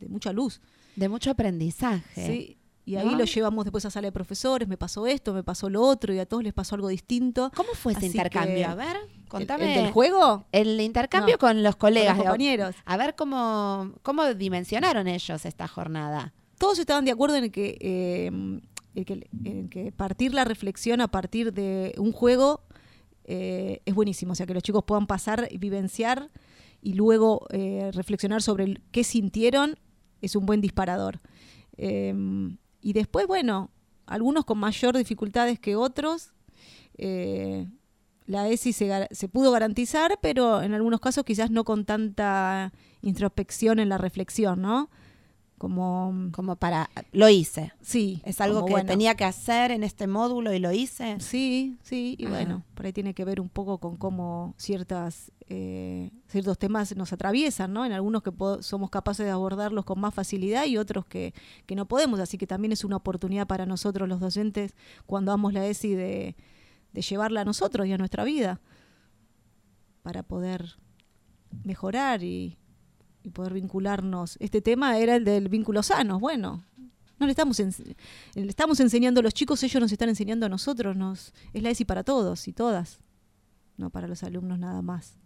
de 0.00 0.08
mucha 0.10 0.34
luz. 0.34 0.60
De 0.96 1.08
mucho 1.08 1.30
aprendizaje. 1.30 2.26
Sí, 2.26 2.58
y 2.84 2.96
ahí 2.96 3.14
lo 3.14 3.24
llevamos 3.24 3.64
después 3.64 3.84
a 3.84 3.90
sala 3.90 4.08
de 4.08 4.12
profesores, 4.12 4.66
me 4.66 4.76
pasó 4.76 5.06
esto, 5.06 5.32
me 5.32 5.44
pasó 5.44 5.70
lo 5.70 5.82
otro, 5.82 6.12
y 6.12 6.18
a 6.18 6.26
todos 6.26 6.42
les 6.42 6.52
pasó 6.52 6.74
algo 6.74 6.88
distinto. 6.88 7.52
¿Cómo 7.54 7.70
fue 7.74 7.92
ese 7.92 8.06
intercambio? 8.06 8.68
A 8.68 8.74
ver, 8.74 8.96
contame. 9.28 9.76
¿El, 9.76 9.84
del 9.84 9.92
juego? 9.92 10.46
El 10.50 10.80
intercambio 10.80 11.38
con 11.38 11.62
los 11.62 11.76
colegas. 11.76 12.16
Con 12.16 12.18
los 12.18 12.26
compañeros. 12.26 12.74
A 12.84 12.96
ver 12.96 13.14
cómo, 13.14 13.92
cómo 14.02 14.34
dimensionaron 14.34 15.06
ellos 15.06 15.44
esta 15.44 15.68
jornada. 15.68 16.32
Todos 16.58 16.78
estaban 16.80 17.04
de 17.04 17.12
acuerdo 17.12 17.36
en 17.36 17.50
que, 17.52 17.78
eh, 17.80 18.26
en 18.94 19.68
que, 19.68 19.92
partir 19.92 20.34
la 20.34 20.44
reflexión 20.44 21.00
a 21.00 21.08
partir 21.08 21.52
de 21.52 21.94
un 21.98 22.10
juego 22.10 22.62
eh, 23.24 23.80
es 23.84 23.94
buenísimo. 23.94 24.32
O 24.32 24.34
sea, 24.34 24.46
que 24.46 24.54
los 24.54 24.62
chicos 24.64 24.82
puedan 24.84 25.06
pasar 25.06 25.46
y 25.52 25.58
vivenciar 25.58 26.30
y 26.80 26.94
luego 26.94 27.46
eh, 27.50 27.90
reflexionar 27.92 28.42
sobre 28.42 28.80
qué 28.90 29.04
sintieron 29.04 29.78
es 30.20 30.34
un 30.34 30.46
buen 30.46 30.60
disparador. 30.60 31.20
Y 32.82 32.92
después, 32.92 33.26
bueno, 33.26 33.70
algunos 34.06 34.44
con 34.44 34.58
mayor 34.58 34.96
dificultades 34.96 35.58
que 35.58 35.76
otros. 35.76 36.32
Eh, 36.98 37.66
la 38.26 38.48
ESI 38.48 38.72
se, 38.72 39.08
se, 39.10 39.28
pudo 39.28 39.50
garantizar, 39.52 40.18
pero 40.20 40.62
en 40.62 40.74
algunos 40.74 41.00
casos 41.00 41.24
quizás 41.24 41.50
no 41.50 41.64
con 41.64 41.84
tanta 41.84 42.72
introspección 43.00 43.78
en 43.78 43.88
la 43.88 43.98
reflexión, 43.98 44.60
¿no? 44.60 44.90
Como, 45.62 46.12
como 46.32 46.56
para... 46.56 46.90
Lo 47.12 47.28
hice. 47.28 47.72
Sí. 47.82 48.20
Es 48.24 48.40
algo 48.40 48.66
que 48.66 48.82
tenía 48.82 49.14
que 49.14 49.22
hacer 49.22 49.70
en 49.70 49.84
este 49.84 50.08
módulo 50.08 50.52
y 50.52 50.58
lo 50.58 50.72
hice. 50.72 51.20
Sí, 51.20 51.78
sí, 51.84 52.16
y 52.18 52.26
bueno, 52.26 52.64
por 52.74 52.84
ahí 52.84 52.92
tiene 52.92 53.14
que 53.14 53.24
ver 53.24 53.40
un 53.40 53.48
poco 53.48 53.78
con 53.78 53.96
cómo 53.96 54.56
ciertas, 54.58 55.30
eh, 55.48 56.10
ciertos 56.26 56.58
temas 56.58 56.96
nos 56.96 57.12
atraviesan, 57.12 57.72
¿no? 57.72 57.84
En 57.84 57.92
algunos 57.92 58.24
que 58.24 58.32
somos 58.58 58.90
capaces 58.90 59.24
de 59.24 59.30
abordarlos 59.30 59.84
con 59.84 60.00
más 60.00 60.12
facilidad 60.12 60.66
y 60.66 60.78
otros 60.78 61.06
que, 61.06 61.32
que 61.64 61.76
no 61.76 61.86
podemos, 61.86 62.18
así 62.18 62.38
que 62.38 62.48
también 62.48 62.72
es 62.72 62.82
una 62.82 62.96
oportunidad 62.96 63.46
para 63.46 63.64
nosotros 63.64 64.08
los 64.08 64.18
docentes 64.18 64.74
cuando 65.06 65.30
damos 65.30 65.52
la 65.52 65.64
ESI 65.64 65.94
de, 65.94 66.36
de 66.92 67.02
llevarla 67.02 67.42
a 67.42 67.44
nosotros 67.44 67.86
y 67.86 67.92
a 67.92 67.98
nuestra 67.98 68.24
vida 68.24 68.60
para 70.02 70.24
poder 70.24 70.74
mejorar 71.62 72.24
y, 72.24 72.58
y 73.22 73.30
poder 73.30 73.54
vincularnos. 73.54 74.36
Este 74.40 74.60
tema 74.60 74.98
era 74.98 75.16
el 75.16 75.24
del 75.24 75.48
vínculo 75.48 75.82
sano. 75.82 76.18
Bueno, 76.18 76.64
no 77.18 77.26
le 77.26 77.30
estamos, 77.32 77.58
le 77.60 77.96
estamos 78.34 78.80
enseñando 78.80 79.20
a 79.20 79.22
los 79.22 79.34
chicos, 79.34 79.62
ellos 79.62 79.80
nos 79.80 79.92
están 79.92 80.08
enseñando 80.08 80.46
a 80.46 80.48
nosotros. 80.48 80.96
Nos, 80.96 81.32
es 81.52 81.62
la 81.62 81.70
ESI 81.70 81.84
para 81.84 82.02
todos 82.04 82.48
y 82.48 82.52
todas, 82.52 83.00
no 83.76 83.90
para 83.90 84.08
los 84.08 84.22
alumnos 84.22 84.58
nada 84.58 84.82
más. 84.82 85.18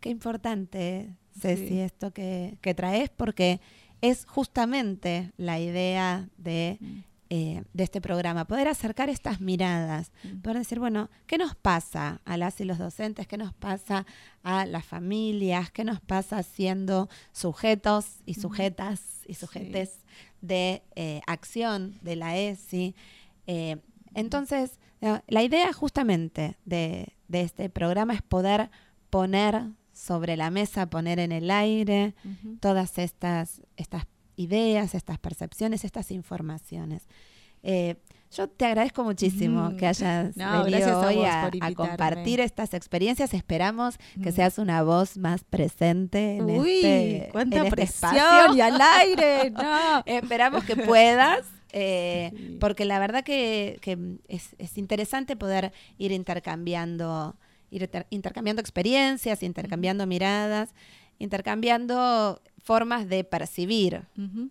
Qué 0.00 0.08
importante, 0.08 1.16
Ceci, 1.38 1.80
esto 1.80 2.12
que, 2.12 2.58
que 2.62 2.74
traes, 2.74 3.10
porque 3.10 3.60
es 4.00 4.24
justamente 4.24 5.32
la 5.36 5.60
idea 5.60 6.28
de 6.38 6.78
mm. 6.80 7.09
Eh, 7.32 7.62
de 7.74 7.84
este 7.84 8.00
programa, 8.00 8.44
poder 8.44 8.66
acercar 8.66 9.08
estas 9.08 9.40
miradas, 9.40 10.10
mm. 10.24 10.40
poder 10.40 10.58
decir, 10.58 10.80
bueno, 10.80 11.10
¿qué 11.28 11.38
nos 11.38 11.54
pasa 11.54 12.20
a 12.24 12.36
las 12.36 12.60
y 12.60 12.64
los 12.64 12.78
docentes? 12.78 13.28
¿Qué 13.28 13.36
nos 13.38 13.54
pasa 13.54 14.04
a 14.42 14.66
las 14.66 14.84
familias? 14.84 15.70
¿Qué 15.70 15.84
nos 15.84 16.00
pasa 16.00 16.42
siendo 16.42 17.08
sujetos 17.30 18.16
y 18.26 18.34
sujetas 18.34 19.22
y 19.28 19.34
sujetes 19.34 20.00
de 20.40 20.82
eh, 20.96 21.20
acción 21.26 21.98
de 22.02 22.16
la 22.16 22.36
ESI. 22.36 22.94
Eh, 23.46 23.76
entonces, 24.14 24.78
la 25.28 25.42
idea 25.42 25.72
justamente 25.72 26.58
de, 26.64 27.14
de 27.28 27.40
este 27.42 27.70
programa 27.70 28.12
es 28.12 28.22
poder 28.22 28.70
poner 29.08 29.70
sobre 29.92 30.36
la 30.36 30.50
mesa, 30.50 30.90
poner 30.90 31.18
en 31.18 31.32
el 31.32 31.50
aire 31.50 32.14
todas 32.60 32.98
estas, 32.98 33.62
estas 33.76 34.06
ideas, 34.40 34.94
estas 34.94 35.18
percepciones, 35.18 35.84
estas 35.84 36.10
informaciones. 36.10 37.06
Eh, 37.62 37.96
yo 38.32 38.48
te 38.48 38.64
agradezco 38.64 39.02
muchísimo 39.04 39.70
Mm. 39.70 39.76
que 39.76 39.86
hayas 39.86 40.36
No, 40.36 40.64
venido 40.64 40.88
a 41.00 41.06
hoy 41.06 41.24
a, 41.24 41.74
compartir 41.74 42.40
estas 42.40 42.72
experiencias. 42.74 43.34
Esperamos 43.34 43.98
que 44.22 44.30
Mm. 44.30 44.34
seas 44.34 44.58
una 44.58 44.82
voz 44.82 45.16
más 45.18 45.44
presente 45.44 46.36
en 46.36 46.44
Uy, 46.44 46.76
este, 46.76 47.28
cuánta 47.32 47.58
en 47.58 47.66
este 47.66 47.82
espacio. 47.82 48.54
y 48.54 48.60
al 48.60 48.80
aire. 49.02 49.50
No. 49.50 50.02
Esperamos 50.06 50.64
que 50.64 50.76
puedas, 50.76 51.40
eh, 51.72 52.30
Sí. 52.36 52.56
porque 52.60 52.84
la 52.86 52.98
verdad 52.98 53.24
que, 53.24 53.78
que 53.82 53.98
es, 54.28 54.54
es 54.58 54.78
interesante 54.78 55.36
poder 55.36 55.72
ir 55.98 56.12
intercambiando, 56.12 57.36
ir 57.70 57.82
inter- 57.82 58.06
intercambiando 58.10 58.60
experiencias, 58.62 59.42
intercambiando 59.42 60.06
miradas, 60.06 60.72
intercambiando 61.18 62.40
formas 62.62 63.08
de 63.08 63.24
percibir. 63.24 64.02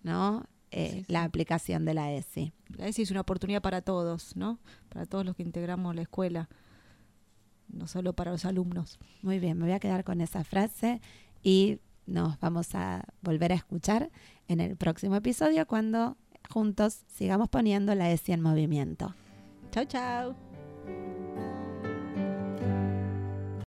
¿no? 0.04 0.46
Eh, 0.72 0.90
Sí, 0.92 1.00
sí. 1.00 1.06
la 1.12 1.24
aplicación 1.24 1.84
de 1.86 1.94
la 1.96 2.12
ESI. 2.12 2.54
La 2.78 2.88
ESI 2.88 3.02
es 3.02 3.12
una 3.12 3.22
oportunidad 3.22 3.62
para 3.62 3.82
todos, 3.82 4.36
¿no? 4.36 4.60
Para 4.90 5.06
todos 5.08 5.26
los 5.26 5.36
que 5.36 5.42
integramos 5.44 5.96
la 5.96 6.04
escuela, 6.04 6.48
no 7.70 7.88
solo 7.88 8.14
para 8.14 8.32
los 8.32 8.46
alumnos. 8.46 9.00
Muy 9.24 9.40
bien, 9.40 9.58
me 9.58 9.64
voy 9.66 9.74
a 9.74 9.80
quedar 9.80 10.04
con 10.04 10.22
esa 10.22 10.44
frase 10.44 11.02
y 11.42 11.80
nos 12.06 12.40
vamos 12.40 12.76
a 12.76 13.04
volver 13.22 13.52
a 13.52 13.56
escuchar 13.56 14.12
en 14.48 14.60
el 14.60 14.76
próximo 14.78 15.16
episodio 15.16 15.66
cuando 15.66 16.18
juntos 16.52 17.02
sigamos 17.08 17.50
poniendo 17.50 17.96
la 17.96 18.12
ESI 18.12 18.34
en 18.34 18.42
movimiento. 18.42 19.16
Chao, 19.72 19.86
chao. 19.86 21.49